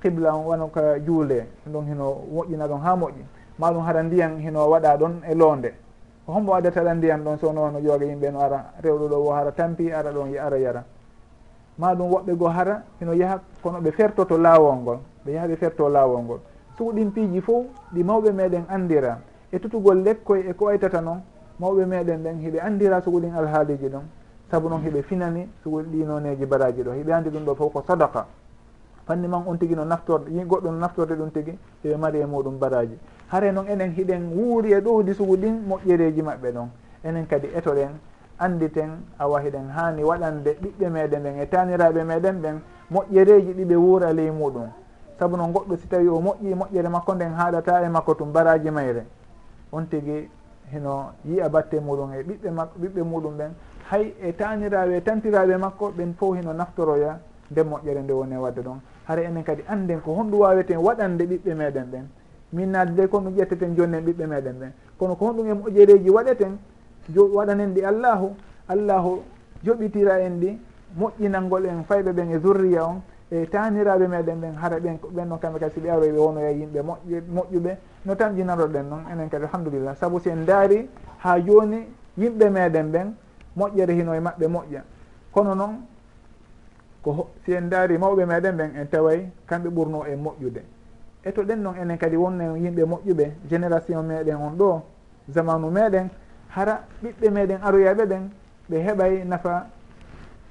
qibla 0.02 0.34
on 0.34 0.44
wano 0.46 0.66
ka 0.68 0.98
juule 0.98 1.46
ɗon 1.66 1.86
hino 1.86 2.16
moƴƴina 2.32 2.66
ɗon 2.68 2.80
ha 2.80 2.96
moƴƴi. 2.96 3.24
Maɗum 3.58 3.82
hara 3.84 4.02
ndiyan 4.02 4.38
hino 4.40 4.68
waɗa 4.68 4.96
ɗon 4.96 5.12
e 5.30 5.34
loonde 5.34 5.72
ko 6.26 6.32
hombo 6.32 6.54
addatala 6.54 6.94
ndiyan 6.94 7.18
ɗon 7.24 7.38
sowno 7.38 7.60
noon 7.60 7.72
no 7.72 7.78
ƴooga 7.80 8.04
yimɓe 8.04 8.30
no 8.32 8.40
ara 8.40 8.64
rewɗo 8.82 9.08
ɗo 9.08 9.16
o 9.28 9.32
hara 9.32 9.52
tampi 9.52 9.92
ara 9.92 10.10
ɗon 10.12 10.36
ara 10.38 10.58
yara. 10.58 10.84
Maɗum 11.78 12.10
woɓɓe 12.10 12.36
goo 12.36 12.48
hara 12.48 12.82
hino 13.00 13.12
yaha 13.14 13.40
kono 13.62 13.80
ɓe 13.80 13.90
fertoto 13.92 14.36
laawol 14.38 14.76
ngol 14.76 14.98
ɓe 15.24 15.32
yaha 15.32 15.46
ɓe 15.46 15.56
ferto 15.56 15.88
laawol 15.88 16.22
ngol. 16.22 16.40
Suuɗin 16.76 17.10
piiji 17.12 17.40
fof 17.40 17.64
ɗi 17.94 18.02
mawɓe 18.04 18.32
meɗen 18.32 18.64
andira 18.68 19.18
e 19.52 19.58
tutugol 19.58 20.02
lekkoy 20.02 20.40
e 20.50 20.52
ko 20.54 20.64
waytata 20.64 21.00
noon 21.00 21.20
mawɓe 21.60 21.86
meɗen 21.86 22.22
ɗen 22.22 22.38
hiɓe 22.40 22.58
andira 22.60 23.00
suguɗin 23.00 23.34
alhaaliji 23.34 23.88
ɗon. 23.88 24.02
saabu 24.50 24.68
noon 24.68 24.82
hiɓe 24.82 25.02
finani 25.02 25.48
so 25.62 25.70
woni 25.70 25.88
ɗi 25.88 26.04
nooneji 26.04 26.46
baraji 26.46 26.82
ɗo. 26.82 26.92
Hiɓe 26.92 27.12
andi 27.12 27.30
ɗum 27.30 27.44
ɗo 27.44 27.54
fof 27.54 27.72
ko 27.72 27.82
sadaka 27.86 28.26
fanni 29.06 29.28
man 29.28 29.42
on 29.46 29.56
tigi 29.58 29.74
no 29.74 29.84
naftorde 29.84 30.28
yi 30.30 30.42
goɗɗo 30.44 30.70
no 30.70 30.78
naftorde 30.78 31.14
ɗum 31.14 31.30
tigi 31.30 31.58
heɓe 31.84 31.96
mari 31.96 32.18
e 32.20 32.24
muɗum 32.26 32.58
baraji 32.58 32.98
hare 33.28 33.52
noon 33.52 33.68
enen 33.68 33.92
hiɗen 33.92 34.32
wuuri 34.34 34.72
e 34.72 34.80
ɗowdi 34.80 35.14
sugu 35.14 35.36
ɗin 35.36 35.62
moƴƴereji 35.68 36.22
maɓɓe 36.22 36.52
ɗon 36.52 36.68
enen 37.04 37.26
kadi 37.26 37.48
etoɗen 37.54 37.90
anditen 38.38 38.90
awa 39.18 39.40
hiɗen 39.40 39.68
hani 39.70 40.02
waɗande 40.04 40.56
ɓiɓɓe 40.62 40.88
meɗen 40.90 41.22
ɓen 41.22 41.38
e 41.40 41.46
taniraɓe 41.48 42.04
meɗen 42.04 42.40
ɓen 42.42 42.60
moƴƴereji 42.90 43.52
ɗiɓe 43.54 43.76
wuura 43.76 44.12
ley 44.12 44.30
muɗum. 44.30 44.68
Saabu 45.18 45.36
noon 45.36 45.52
goɗɗo 45.52 45.76
si 45.76 45.88
tawi 45.88 46.08
o 46.08 46.20
moƴƴi 46.20 46.54
moƴƴere 46.54 46.88
makko 46.88 47.14
nden 47.14 47.32
haɗata 47.34 47.82
e 47.84 47.88
makko 47.88 48.14
tum 48.14 48.32
baraji 48.32 48.70
mayre. 48.70 49.06
On 49.72 49.82
tigi 49.86 50.28
hino 50.72 51.12
yiya 51.24 51.48
batte 51.48 51.74
muɗum 51.80 52.12
e 52.12 52.22
ɓiɓɓe 52.22 52.50
mak 52.50 52.68
ɓiɓɓe 52.78 53.02
muɗum 53.02 53.36
ɓen 53.38 53.50
hay 53.90 54.14
e 54.20 54.32
taniraɓe 54.32 54.96
e 54.96 55.00
tantiraɓe 55.00 55.56
makko 55.56 55.92
ɓen 55.96 56.14
fof 56.18 56.36
hino 56.36 56.52
naftoroya 56.52 57.18
nde 57.50 57.62
moƴƴere 57.62 58.02
nde 58.02 58.12
woni 58.12 58.34
e 58.34 58.38
wadde 58.38 58.60
ɗon. 58.62 58.78
Hara 59.04 59.22
enen 59.22 59.44
kadi 59.44 59.62
anden 59.68 60.00
ko 60.00 60.12
honɗum 60.14 60.40
waweten 60.40 60.78
waɗande 60.78 61.24
ɓiɓɓe 61.26 61.54
meɗen 61.54 61.86
ɓen. 61.92 62.04
Min 62.52 62.70
naade 62.70 62.94
de 62.94 63.06
ko 63.06 63.18
ɗum 63.20 63.34
ƴetteten 63.36 63.76
jonnen 63.76 64.04
ɓiɓɓe 64.04 64.26
meɗen 64.26 64.56
ɓen. 64.58 64.72
Kono 64.98 65.14
ko 65.14 65.26
honɗum 65.26 65.46
e 65.46 65.54
moƴƴereji 65.54 66.10
waɗeten 66.10 66.58
jo 67.14 67.28
waɗanen 67.34 67.74
ɗi 67.74 67.84
allahu 67.84 68.34
allahu 68.68 69.22
joɓitira 69.64 70.20
en 70.20 70.40
ɗi 70.40 70.58
moƴƴinalngol 70.98 71.66
en 71.66 71.84
fayɓe 71.84 72.12
ɓen 72.12 72.30
e 72.30 72.38
zurriya 72.40 72.84
on 72.84 73.00
e 73.30 73.46
taniraɓe 73.46 74.08
meɗen 74.08 74.40
ɓen 74.40 74.54
hara 74.56 74.80
ɓen 74.80 74.98
ɓen 75.14 75.28
ɗon 75.28 75.38
kamɓe 75.38 75.58
kadi 75.58 75.74
si 75.74 75.80
ɓe 75.80 75.90
aroy 75.90 76.10
ɓe 76.10 76.18
wonoya 76.18 76.50
yimɓe 76.50 76.82
moƴƴe 76.82 77.22
moƴƴuɓe 77.30 77.76
no 78.04 78.14
tamƴinaroɗen 78.14 78.88
noon 78.88 79.02
enen 79.12 79.28
kadi 79.28 79.44
alhamdulillah. 79.44 79.94
Saabu 79.96 80.18
si 80.20 80.28
en 80.30 80.44
daari 80.44 80.88
ha 81.18 81.38
joni 81.40 81.86
yimɓe 82.18 82.50
meɗen 82.50 82.90
ɓen 82.90 83.14
moƴƴere 83.56 83.92
hino 83.94 84.12
e 84.14 84.20
maɓɓe 84.20 84.46
moƴƴa. 84.48 84.82
Kono 85.32 85.54
noon 85.54 85.86
ko 87.02 87.28
si 87.44 87.52
en 87.54 87.68
daari 87.68 87.98
mawɓe 87.98 88.24
meɗen 88.26 88.56
ɓen 88.56 88.70
en 88.76 88.86
taway 88.88 89.28
kamɓe 89.46 89.68
ɓurno 89.70 90.04
en 90.06 90.16
moƴƴude. 90.22 90.62
E 91.24 91.32
to 91.32 91.42
ɗen 91.42 91.56
noon 91.62 91.76
enen 91.76 91.98
kadi 91.98 92.16
wonnen 92.16 92.56
yimɓe 92.56 92.84
moƴƴuɓe 92.84 93.30
génération 93.48 94.02
meɗen 94.02 94.36
on 94.36 94.56
ɗo 94.56 94.82
zamanu 95.28 95.70
meɗen 95.70 96.08
hara 96.48 96.84
ɓiɓɓe 97.02 97.30
meɗen 97.30 97.58
aroyaɓe 97.62 98.06
ɓen 98.06 98.30
ɓe 98.70 98.76
heɓay 98.82 99.24
nafa 99.24 99.66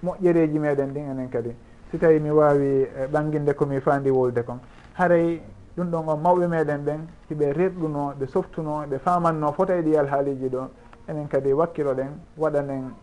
moƴƴereji 0.04 0.60
meɗen 0.60 0.94
ɗin 0.94 1.10
enen 1.12 1.30
kadi. 1.30 1.52
Si 1.92 1.98
tawi 1.98 2.20
mi 2.20 2.30
wawi 2.32 2.66
e, 2.84 3.08
ɓanginde 3.12 3.54
komi 3.54 3.80
fandi 3.82 4.10
wolde 4.10 4.44
kon. 4.44 4.60
Haray 4.94 5.42
ɗum 5.78 5.90
ɗon 5.92 6.08
on 6.10 6.18
mawɓe 6.22 6.48
meɗen 6.48 6.84
ɓen 6.86 7.00
hiɓe 7.30 7.54
rerɗuno 7.54 8.14
ɓe 8.20 8.26
softuno 8.28 8.86
ɓe 8.90 8.98
famanno 9.00 9.52
fota 9.52 9.76
e 9.76 9.82
ɗi 9.82 9.96
alhaaliji 9.98 10.50
ɗo. 10.50 10.70
enen 11.08 11.28
kadi 11.28 11.54
wakkilo 11.54 11.94
ɗen 11.94 12.12
waɗanen 12.38 12.94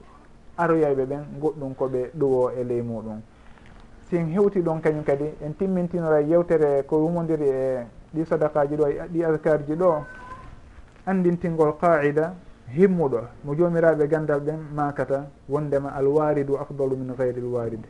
aroyayɓe 0.57 1.05
ɓen 1.07 1.23
goɗɗum 1.41 1.75
koɓe 1.75 2.11
ɗuwo 2.15 2.51
e 2.51 2.65
ley 2.65 2.83
muɗum. 2.83 3.21
Sin 4.11 4.27
hewti 4.29 4.61
ɗon 4.61 4.81
kañum 4.81 5.05
kadi 5.05 5.25
en 5.41 5.55
timmintinora 5.57 6.21
yewtere 6.21 6.83
ko 6.87 6.97
wumodiri 6.99 7.49
e 7.49 7.87
ɗi 8.15 8.25
sadakaji 8.27 8.77
ɗo 8.77 8.85
ɗi 9.13 9.25
adkarji 9.25 9.75
ɗo 9.75 10.05
andintingol 11.07 11.77
qaida 11.81 12.35
himmuɗo. 12.69 13.21
Mo 13.45 13.55
jomiraɓe 13.55 14.07
gandal 14.09 14.41
ɓen 14.41 14.59
makata 14.75 15.27
wondema 15.49 15.91
alwaridu 15.95 16.57
afdalu 16.59 16.97
min 16.97 17.15
gayri 17.17 17.41
lwaride 17.41 17.89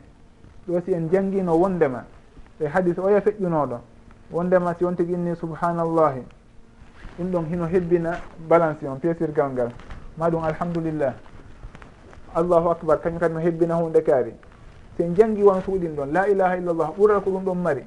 ɗo 0.68 0.80
si 0.84 0.92
en 0.92 1.08
jangguino 1.10 1.54
wondema. 1.58 2.04
E 2.60 2.66
hadis 2.66 2.98
oya 2.98 3.20
feƴƴunoɗo. 3.20 3.78
Wondema 4.30 4.74
si 4.78 4.84
on 4.84 4.94
tigui 4.94 5.14
inni 5.14 5.34
subhanallahi. 5.36 6.22
Ɗum 7.18 7.30
ɗon 7.30 7.44
hino 7.50 7.66
hebbina 7.66 8.20
balance 8.48 8.86
on 8.86 8.98
piesirgal 8.98 9.50
ngal. 9.52 9.72
ma 10.16 10.28
ɗum 10.30 10.44
alhamdulillah. 10.44 11.14
Allahu 12.34 12.68
acbar 12.70 13.00
kañum 13.00 13.18
kadi 13.20 13.34
no 13.34 13.40
hebbina 13.40 13.74
hunde 13.76 14.02
kaari. 14.02 14.32
Sen 14.96 15.14
jangi 15.14 15.42
won 15.42 15.60
suuɗin 15.62 15.94
ɗon 15.96 16.12
la 16.12 16.28
ilaha 16.28 16.56
illallah 16.56 16.90
ɓural 16.96 17.20
ko 17.22 17.30
ɗum 17.30 17.44
ɗon 17.44 17.54
mari. 17.58 17.84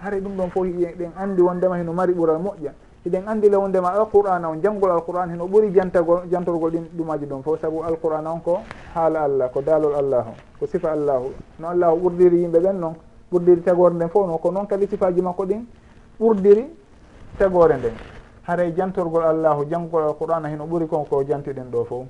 Hare 0.00 0.20
ɗum 0.20 0.36
ɗon 0.36 0.50
fof 0.50 0.66
ɗen 0.66 1.12
andi 1.16 1.42
wondema 1.42 1.76
heno 1.78 1.92
mari 1.92 2.12
ɓural 2.14 2.38
moƴƴa. 2.40 2.72
Eɗen 3.06 3.26
andi 3.26 3.48
le 3.50 3.56
wondema 3.56 3.88
alqur'ana 3.92 4.48
on 4.48 4.60
janggol 4.62 4.90
alqur'an 4.90 5.30
heno 5.30 5.46
ɓuuri 5.46 5.72
jantagol 5.74 6.22
jantorgol 6.30 6.70
ɗin 6.70 6.84
ɗumaji 6.96 7.26
ɗon 7.26 7.42
fof. 7.42 7.60
Saabu 7.60 7.82
alqur'ana 7.82 8.30
on 8.32 8.40
ko 8.40 8.60
haala 8.94 9.22
allah 9.24 9.48
ko 9.50 9.60
daalol 9.60 9.94
allahu 9.94 10.32
ko 10.58 10.66
sifa 10.66 10.92
allahu. 10.92 11.32
No 11.58 11.68
allahu 11.68 11.96
ɓurdiri 12.08 12.40
yimɓe 12.42 12.60
ɓen 12.60 12.78
noon 12.80 12.94
ɓurdiri 13.32 13.62
tagore 13.62 13.94
nden 13.94 14.08
fof 14.08 14.26
no 14.26 14.38
ko 14.38 14.50
noon 14.50 14.66
kadi 14.66 14.86
sifaji 14.86 15.20
makko 15.22 15.44
ɗin 15.46 15.64
ɓurdiri 16.20 16.66
tagore 17.38 17.76
nden. 17.76 17.92
haray 18.46 18.72
jantorgol 18.74 19.22
allahu 19.22 19.64
janngugol 19.68 20.02
alqur'ana 20.02 20.48
hino 20.48 20.66
ɓuri 20.66 20.86
kon 20.86 21.04
ko 21.04 21.22
jantiɗen 21.24 21.70
ɗo 21.70 21.84
fof. 21.84 22.06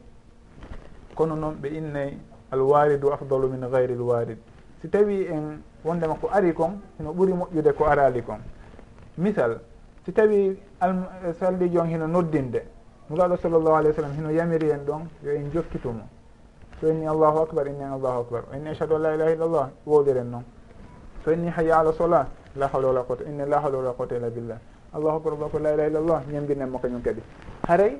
Kono 1.14 1.34
noon 1.36 1.54
ɓe 1.60 1.68
innay 1.68 2.16
alwaridu 2.50 3.12
afdalu 3.12 3.48
min 3.48 3.68
gayri 3.70 3.94
lwarid 3.94 4.38
si 4.80 4.88
tawi 4.88 5.26
en 5.26 5.60
wondema 5.84 6.14
ko 6.14 6.28
ari 6.32 6.52
kon 6.54 6.80
hino 6.98 7.12
ɓuri 7.12 7.32
moƴƴude 7.32 7.72
ko 7.74 7.84
arali 7.84 8.22
kon. 8.22 8.40
Misal 9.18 9.60
si 10.04 10.12
tawi 10.12 10.58
sallijo 11.38 11.80
on 11.80 11.88
hino 11.88 12.06
noddinde 12.06 12.62
nuraɗo 13.10 13.36
sallllahu 13.36 13.74
alih 13.76 13.88
wa 13.90 13.94
sallam 13.94 14.12
hino 14.16 14.30
yamiri 14.30 14.70
en 14.70 14.84
ɗon 14.84 15.02
yo 15.22 15.30
en 15.32 15.50
jokkitumo 15.52 16.02
so 16.80 16.88
inni 16.88 17.06
allahu 17.06 17.38
acbar 17.46 17.66
inni 17.68 17.84
allahu 17.84 18.20
acbar 18.22 18.42
o 18.50 18.56
inni 18.56 18.70
achadu 18.70 18.94
an 18.94 19.02
la 19.02 19.14
ilaha 19.14 19.30
illa 19.30 19.46
llah 19.46 19.70
wowliren 19.86 20.30
noon. 20.30 20.44
So 21.24 21.30
inni 21.30 21.48
hayya 21.48 21.78
ala 21.78 21.92
sola 21.92 22.26
la 22.56 22.66
hawla 22.68 22.88
wala 22.88 23.02
quwata 23.04 23.24
inni 23.24 23.46
la 23.46 23.60
hawla 23.60 23.78
wala 23.78 23.92
quwata 23.92 24.16
illa 24.16 24.30
billah. 24.30 24.58
allahu 24.94 25.16
akbar 25.16 25.32
allahu 25.32 25.46
akbar 25.46 25.60
la 25.62 25.72
ilaha 25.74 25.88
illallah 25.88 26.20
ñamguinenmo 26.32 26.78
kañum 26.78 27.00
kadi. 27.02 27.20
Haray 27.68 27.96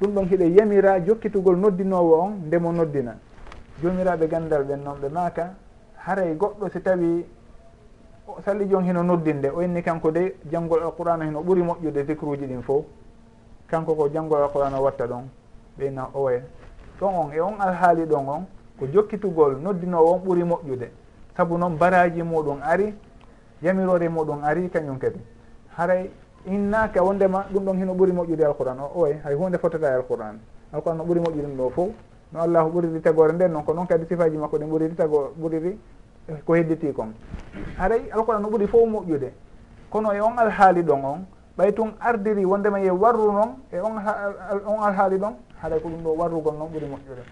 ɗum 0.00 0.12
ɗon 0.14 0.24
hiɗe 0.28 0.46
yamira 0.54 1.00
jokkitugol 1.04 1.56
noddinowo 1.56 2.14
on 2.20 2.30
ndemo 2.46 2.72
noddina. 2.72 3.16
Jomiraɓe 3.82 4.28
gandal 4.28 4.64
ɓen 4.64 4.82
noon 4.84 4.98
ɓe 5.00 5.08
maaka 5.08 5.54
haray 6.06 6.34
goɗɗo 6.36 6.68
si 6.72 6.80
tawi 6.80 7.24
salli 8.44 8.66
jon 8.68 8.82
hino 8.84 9.02
noddinde 9.02 9.48
o 9.50 9.60
inni 9.62 9.82
kanko 9.82 10.10
de 10.10 10.36
janngol 10.50 10.82
alqur'ana 10.82 11.24
hino 11.24 11.40
ɓuri 11.42 11.62
moƴƴude 11.62 12.02
vicre 12.04 12.26
uji 12.28 12.46
ɗin 12.46 12.62
fof. 12.62 12.84
Kanko 13.68 13.94
ko 13.94 14.08
janngol 14.12 14.42
alqur'ana 14.42 14.80
watta 14.80 15.06
ɗon 15.06 15.24
ɓeyna 15.78 16.08
owe 16.14 16.42
ɗon 17.00 17.14
on 17.14 17.32
e 17.32 17.40
on 17.40 17.54
alhaali 17.60 18.04
ɗon 18.06 18.28
on 18.28 18.46
ko 18.78 18.86
jokkitugol 18.92 19.58
noddinowo 19.60 20.12
on 20.14 20.18
ɓuri 20.20 20.44
moƴƴude. 20.44 20.88
Saabu 21.36 21.56
noon 21.58 21.76
baraji 21.76 22.22
muɗum 22.22 22.58
ari 22.62 22.94
yamirore 23.62 24.08
muɗum 24.08 24.42
ari 24.44 24.68
kañum 24.70 24.98
kadi. 24.98 25.18
Haray 25.76 26.10
innaka 26.46 27.02
wondema 27.02 27.44
ɗum 27.52 27.64
ɗon 27.64 27.78
hino 27.78 27.94
ɓuuri 27.94 28.12
moƴƴude 28.12 28.44
alquran 28.44 28.78
o 28.80 28.90
oy 29.02 29.12
hay 29.24 29.34
hunde 29.34 29.58
fotata 29.58 29.88
e 29.90 29.94
alquran 29.94 30.38
alquran 30.72 30.96
no 30.96 31.04
ɓuuri 31.04 31.20
moƴƴude 31.20 31.56
ɗo 31.56 31.70
fof 31.70 31.88
no 32.32 32.40
allahu 32.40 32.70
ɓuriri 32.70 33.00
tagore 33.00 33.32
nden 33.32 33.52
noon 33.52 33.64
ko 33.64 33.72
noon 33.74 33.86
kadi 33.86 34.06
sifaji 34.06 34.36
makko 34.36 34.58
ɗi 34.58 34.64
ɓuriri 34.64 34.94
tago 34.94 35.32
ɓuriri 35.40 35.78
eh, 36.28 36.34
ko 36.44 36.54
hedditi 36.54 36.92
kon. 36.92 37.12
Haray 37.78 38.10
alquran 38.12 38.42
no 38.42 38.48
ɓuuri 38.48 38.66
fof 38.66 38.88
moƴƴude. 38.88 39.32
Kono 39.90 40.12
e 40.12 40.20
on 40.20 40.36
alhaali 40.38 40.82
ɗon 40.82 41.04
on 41.04 41.24
ɓay 41.58 41.72
tun 41.74 41.92
ardiri 42.00 42.44
wondema 42.44 42.78
ye 42.80 42.90
warru 42.90 43.32
noon 43.32 43.56
e 43.72 43.80
on 43.80 43.96
on 44.66 44.82
alhaali 44.82 45.18
ɗon 45.18 45.34
haɗay 45.62 45.80
ko 45.80 45.88
ɗum 45.88 46.02
ɗo 46.04 46.16
warrugol 46.16 46.54
noon 46.58 46.68
ɓuuri 46.70 46.86
moƴƴude. 46.86 47.22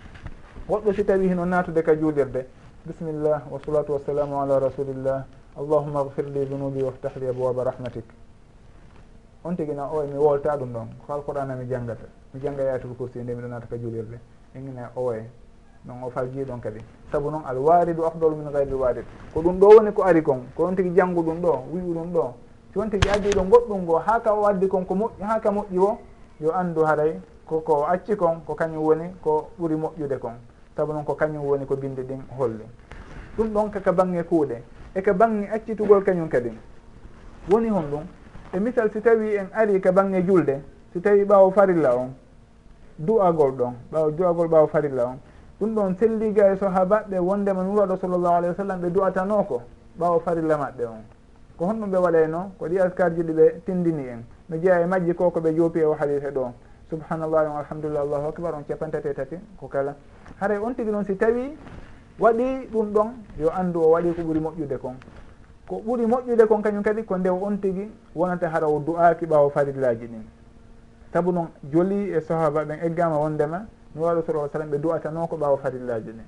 Goɗɗo 0.69 0.93
si 0.95 1.05
tawi 1.05 1.29
hino 1.29 1.45
natude 1.45 1.83
ka 1.83 1.95
juulirde 1.95 2.47
bisimillah 2.87 3.43
wa 3.51 3.59
salatu 3.65 3.93
wassalamu 3.93 4.41
ala 4.41 4.59
rasulillah 4.61 5.25
allahuma 5.57 6.05
gfir 6.05 6.25
li 6.25 6.47
dunubi 6.47 6.83
waftah 6.83 7.13
li 7.21 7.29
abwaba 7.29 7.65
rahmatik. 7.65 8.26
on 9.47 9.55
tigi 9.57 9.73
na 9.73 9.89
oye 9.91 10.09
mi 10.09 10.19
wolta 10.19 10.57
ɗum 10.57 10.73
ɗon. 10.73 10.89
Ko 11.07 11.13
alqur'ana 11.15 11.55
mi 11.55 11.67
janggata 11.67 12.07
mi 12.35 12.41
jangga 12.41 12.63
yatul 12.63 12.95
kursi 12.97 13.19
nde 13.21 13.35
miɗo 13.35 13.49
nata 13.49 13.67
ka 13.67 13.77
julirde. 13.77 14.19
Enina 14.55 14.91
owoye 14.97 15.25
non 15.85 16.03
o 16.03 16.11
faljiɗon 16.11 16.59
kadi. 16.61 16.81
Saabu 17.13 17.31
noon 17.31 17.43
al 17.47 17.57
waridu 17.59 18.05
afdalu 18.05 18.37
min 18.37 18.51
gayril 18.51 18.75
warid 18.75 19.05
ko 19.33 19.41
ɗum 19.41 19.59
ɗo 19.59 19.67
woni 19.77 19.93
ko 19.93 20.03
ari 20.03 20.23
kon. 20.23 20.41
Ko 20.55 20.65
on 20.65 20.75
tigi 20.75 20.91
janggu 20.95 21.23
ɗum 21.23 21.41
ɗo 21.41 21.65
wi'u 21.73 21.95
ɗum 21.95 22.13
ɗo. 22.13 22.33
Si 22.73 22.79
on 22.79 22.89
tigi 22.91 23.09
addi 23.09 23.31
ɗo 23.31 23.43
goɗɗum 23.43 23.83
ngo 23.83 23.99
ha 23.99 24.21
ka 24.21 24.33
o 24.35 24.45
addi 24.47 24.69
kon 24.69 24.85
ko 24.85 24.95
moƴƴi 24.95 25.23
ha 25.23 25.41
ka 25.41 25.51
moƴƴi 25.51 25.79
o 25.79 25.99
yo 26.41 26.51
andu 26.53 26.85
haray 26.85 27.21
koko 27.47 27.87
acci 27.87 28.17
kon 28.17 28.41
ko 28.45 28.55
kañum 28.55 28.83
woni 28.83 29.15
ko 29.23 29.51
ɓuuri 29.59 29.77
moƴƴude 29.77 30.19
kon. 30.19 30.35
Saabu 30.77 30.93
noon 30.93 31.05
ko 31.05 31.15
kañum 31.15 31.45
woni 31.45 31.65
ko 31.67 31.77
binde 31.77 32.03
ɗin 32.03 32.21
holli. 32.37 32.65
Ɗum 33.39 33.53
ɗon 33.53 33.71
kaka 33.71 33.93
bange 33.93 34.23
kuuɗe. 34.25 34.63
Eka 34.95 35.13
bange 35.13 35.49
accitugol 35.53 36.03
kañum 36.03 36.29
kadi. 36.29 36.51
Woni 37.51 37.69
hon 37.69 37.85
ɗum 37.91 38.03
e 38.53 38.59
misal 38.61 38.91
si 38.91 39.01
tawi 39.01 39.37
en 39.37 39.49
ari 39.53 39.81
ka 39.81 39.93
bange 39.93 40.23
julde 40.25 40.63
si 40.93 41.01
tawi 41.01 41.25
ɓaawo 41.25 41.51
farilla 41.53 41.95
on 41.97 42.11
du'agol 42.99 43.53
ɗon 43.53 43.75
ɓaawo 43.93 44.11
du'agol 44.11 44.49
ɓaawo 44.49 44.67
farilla 44.67 45.05
on. 45.07 45.19
Ɗum 45.61 45.75
ɗon 45.75 45.97
selliga 45.97 46.53
e 46.53 46.57
sahabaɓe 46.57 47.19
wondema 47.19 47.63
nuraɗo 47.63 47.97
sallllahu 47.97 48.35
alayh 48.35 48.51
wa 48.51 48.57
sallam 48.57 48.81
ɓe 48.81 48.91
du'atanoko 48.91 49.63
ɓaawo 49.99 50.21
farilla 50.21 50.57
maɓɓe 50.57 50.85
on. 50.85 51.03
Ko 51.59 51.65
honɗum 51.67 51.91
ɓe 51.91 51.99
waɗayno 51.99 52.51
ko 52.59 52.69
ɗi 52.69 52.79
askar 52.81 53.15
ji 53.15 53.23
ɗi 53.23 53.33
ɓe 53.33 53.61
tindini 53.65 54.09
en. 54.09 54.25
Mi 54.49 54.59
jeeya 54.61 54.81
e 54.83 54.87
majji 54.87 55.15
ko 55.15 55.31
ko 55.31 55.41
ɓe 55.41 55.55
joopi 55.57 55.79
e 55.81 55.85
o 55.85 55.95
halife 55.95 56.31
ɗo. 56.31 56.53
Subhanallahi 56.91 57.47
on 57.47 57.57
alhamdulillah 57.59 58.01
allahu 58.03 58.27
akbar 58.29 58.55
on 58.55 58.65
capantati 58.65 59.15
tati 59.15 59.37
ko 59.59 59.67
kala. 59.67 59.95
Haray 60.41 60.59
on 60.59 60.75
tigi 60.75 60.91
noon 60.91 61.05
si 61.05 61.17
tawi 61.17 61.57
waɗi 62.21 62.69
ɗum 62.73 62.93
ɗon 62.93 63.09
yo 63.39 63.51
anndu 63.51 63.81
o 63.81 63.91
waɗi 63.91 64.15
ko 64.15 64.23
ɓuuri 64.23 64.41
moƴƴude 64.41 64.79
kon. 64.79 64.97
ko 65.69 65.83
ɓuuri 65.85 66.07
moƴƴude 66.07 66.47
kon 66.47 66.63
kañum 66.63 66.83
kadi 66.83 67.03
ko 67.05 67.17
nde 67.19 67.29
on 67.29 67.59
tigi 67.61 67.91
wonata 68.15 68.49
hara 68.49 68.67
o 68.69 68.79
du'aki 68.79 69.27
ɓawo 69.27 69.51
farillaji 69.51 70.07
ɗin. 70.07 70.23
Saabu 71.13 71.33
noon 71.33 71.49
joli 71.73 72.13
e 72.13 72.21
sahaba 72.21 72.65
ɓen 72.65 72.79
eggama 72.85 73.19
wondema 73.19 73.67
mi 73.95 74.01
waɗo 74.03 74.23
sala 74.27 74.49
sallam 74.53 74.71
ɓe 74.71 74.79
du'atano 74.79 75.27
ko 75.27 75.37
ɓawo 75.37 75.57
farillaji 75.57 76.11
ɗin. 76.11 76.25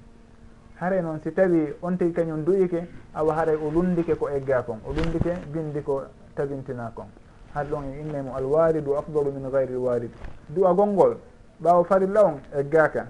Haray 0.80 1.02
noon 1.02 1.20
si 1.22 1.32
tawi 1.32 1.74
on 1.82 1.96
tigi 1.96 2.12
kañum 2.12 2.44
duyike 2.44 2.86
awa 3.14 3.34
haray 3.34 3.54
o 3.54 3.70
lundike 3.70 4.16
ko 4.18 4.28
egga 4.28 4.62
kon 4.62 4.80
o 4.84 4.92
lundike 4.92 5.32
bindi 5.52 5.82
ko 5.82 6.02
tabintina 6.34 6.90
kon. 6.94 7.06
Har 7.54 7.64
ɗon 7.64 7.84
e 7.84 8.00
innemo 8.00 8.34
alwaridu 8.34 8.96
afdalu 8.96 9.30
min 9.32 9.50
gayri 9.50 9.72
lwarid 9.74 10.10
du'a 10.48 10.74
gonngol 10.74 11.16
ɓawo 11.62 11.84
farilla 11.84 12.24
on 12.24 12.40
eggaka 12.54 13.06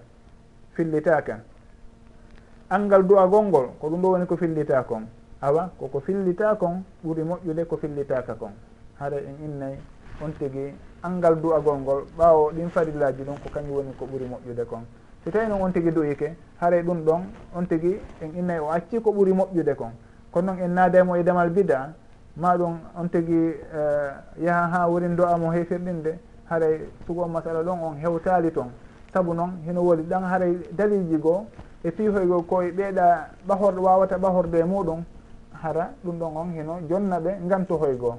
fillitaka 0.74 1.40
angal 2.70 3.02
du'a 3.06 3.26
gonngol 3.26 3.70
ko 3.80 3.88
ɗum 3.88 4.00
ɗo 4.02 4.08
woni 4.10 4.26
ko 4.26 4.36
fillita 4.36 4.82
kon 4.84 5.06
awa 5.40 5.70
koko 5.78 6.00
fillita 6.00 6.54
kon 6.56 6.82
ɓuuri 7.04 7.22
moƴƴude 7.24 7.64
ko 7.66 7.76
fillitaka 7.76 8.34
kon. 8.34 8.50
Hara 8.98 9.16
en 9.18 9.36
innayi 9.44 9.78
on 10.24 10.30
tigui 10.38 10.74
angal 11.02 11.36
du'agol 11.40 11.78
ngol 11.78 12.02
ɓawo 12.18 12.50
ɗin 12.52 12.68
farillaji 12.70 13.22
ɗum 13.22 13.36
ko 13.42 13.48
kañum 13.54 13.70
woni 13.76 13.92
ko 13.98 14.06
ɓuuri 14.06 14.26
moƴƴude 14.28 14.64
kon. 14.66 14.82
So 15.24 15.30
tawi 15.30 15.46
noon 15.48 15.62
on 15.62 15.70
tigui 15.72 15.92
du'ike 15.92 16.34
haray 16.60 16.82
ɗum 16.82 17.04
ɗon 17.04 17.20
on 17.54 17.64
tigui 17.66 18.00
en 18.22 18.30
innayi 18.38 18.60
o 18.60 18.70
acci 18.70 19.00
ko 19.00 19.10
ɓuuri 19.12 19.32
moƴƴude 19.32 19.74
kon. 19.76 19.92
Kono 20.32 20.52
noon 20.52 20.62
en 20.64 20.68
naademo 20.74 21.16
e 21.16 21.22
damal 21.22 21.50
bida 21.50 21.92
ma 22.36 22.56
ɗum 22.56 22.78
on 22.96 23.08
tigui 23.08 23.48
uh, 23.50 23.78
eh, 23.78 24.44
yaaha 24.44 24.78
ha 24.82 24.88
worin 24.88 25.14
do'amo 25.16 25.50
hefirɗinde 25.52 26.18
haray 26.50 26.80
sugo 27.06 27.26
masala 27.26 27.62
ɗon 27.62 27.78
on 27.82 27.94
hewtali 27.96 28.50
toon 28.52 28.70
saabu 29.12 29.34
noon 29.34 29.50
heno 29.66 29.82
woli 29.82 30.02
ɗan 30.02 30.22
haray 30.24 30.56
daliji 30.72 31.16
goo 31.18 31.46
e 31.84 31.90
piihoygol 31.90 32.42
koye 32.46 32.70
ɓeeɗa 32.70 33.28
ɓahorɗo 33.48 33.80
wawata 33.82 34.18
ɓahorde 34.18 34.58
e 34.58 34.64
muɗum 34.64 35.04
hara 35.62 35.92
ɗum 36.04 36.18
ɗon 36.18 36.36
on 36.36 36.52
hino 36.52 36.80
jonna 36.88 37.20
ɓe 37.20 37.38
gantohoy 37.48 37.96
goo 37.96 38.16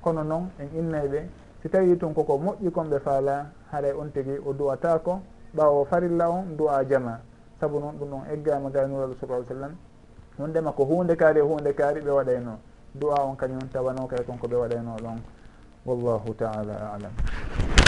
kono 0.00 0.22
noon 0.22 0.50
en 0.58 0.68
innayɓe 0.78 1.28
si 1.62 1.68
tawi 1.68 1.96
tun 1.98 2.14
koko 2.14 2.38
moƴƴi 2.38 2.70
kon 2.70 2.84
ɓe 2.90 2.98
faala 3.00 3.46
haray 3.72 3.92
on 3.92 4.10
tigui 4.12 4.38
o 4.46 4.52
duwatako 4.52 5.20
ɓawo 5.54 5.84
farilla 5.84 6.28
on 6.30 6.56
du'a 6.56 6.84
jama. 6.84 7.20
Saabu 7.60 7.80
noon 7.80 7.96
ɗum 7.98 8.08
ɗon 8.10 8.22
eggama 8.32 8.70
gaynural 8.70 9.14
sala 9.20 9.44
sallam. 9.48 9.74
Wondema 10.38 10.72
ko 10.72 10.84
hunde 10.84 11.16
kaari 11.16 11.40
e 11.40 11.42
hunde 11.42 11.74
kaari 11.74 12.00
ɓe 12.00 12.10
waɗayno. 12.10 12.58
Du'a 12.94 13.24
on 13.24 13.34
kañum 13.36 13.68
tawano 13.72 14.06
kay 14.06 14.24
konko 14.24 14.46
ɓe 14.46 14.56
waɗayno 14.56 14.96
ɗon. 15.02 15.18
Wallahu 15.86 16.34
taala 16.36 16.94
alam. 16.94 17.12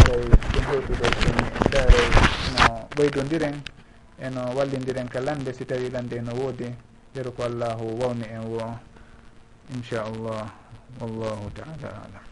Aray 0.05 0.25
ɗum 0.25 0.65
hewtude 0.71 1.07
ɗum 1.23 1.37
daaray 1.71 2.07
no 2.57 2.89
ɓoydodiren 2.97 3.57
eno 4.19 4.41
wallidiren 4.57 5.09
ka 5.09 5.21
lande 5.21 5.53
si 5.53 5.65
tawi 5.65 5.91
lande 5.91 6.21
no 6.23 6.33
woodi. 6.35 6.75
Yeru 7.15 7.31
ko 7.33 7.43
allahu 7.45 7.99
wawni 8.01 8.25
en 8.33 8.45
wo. 8.51 8.90
inchallah 9.75 10.51
wallahu 11.01 11.51
taala 11.55 11.89
alam 12.07 12.30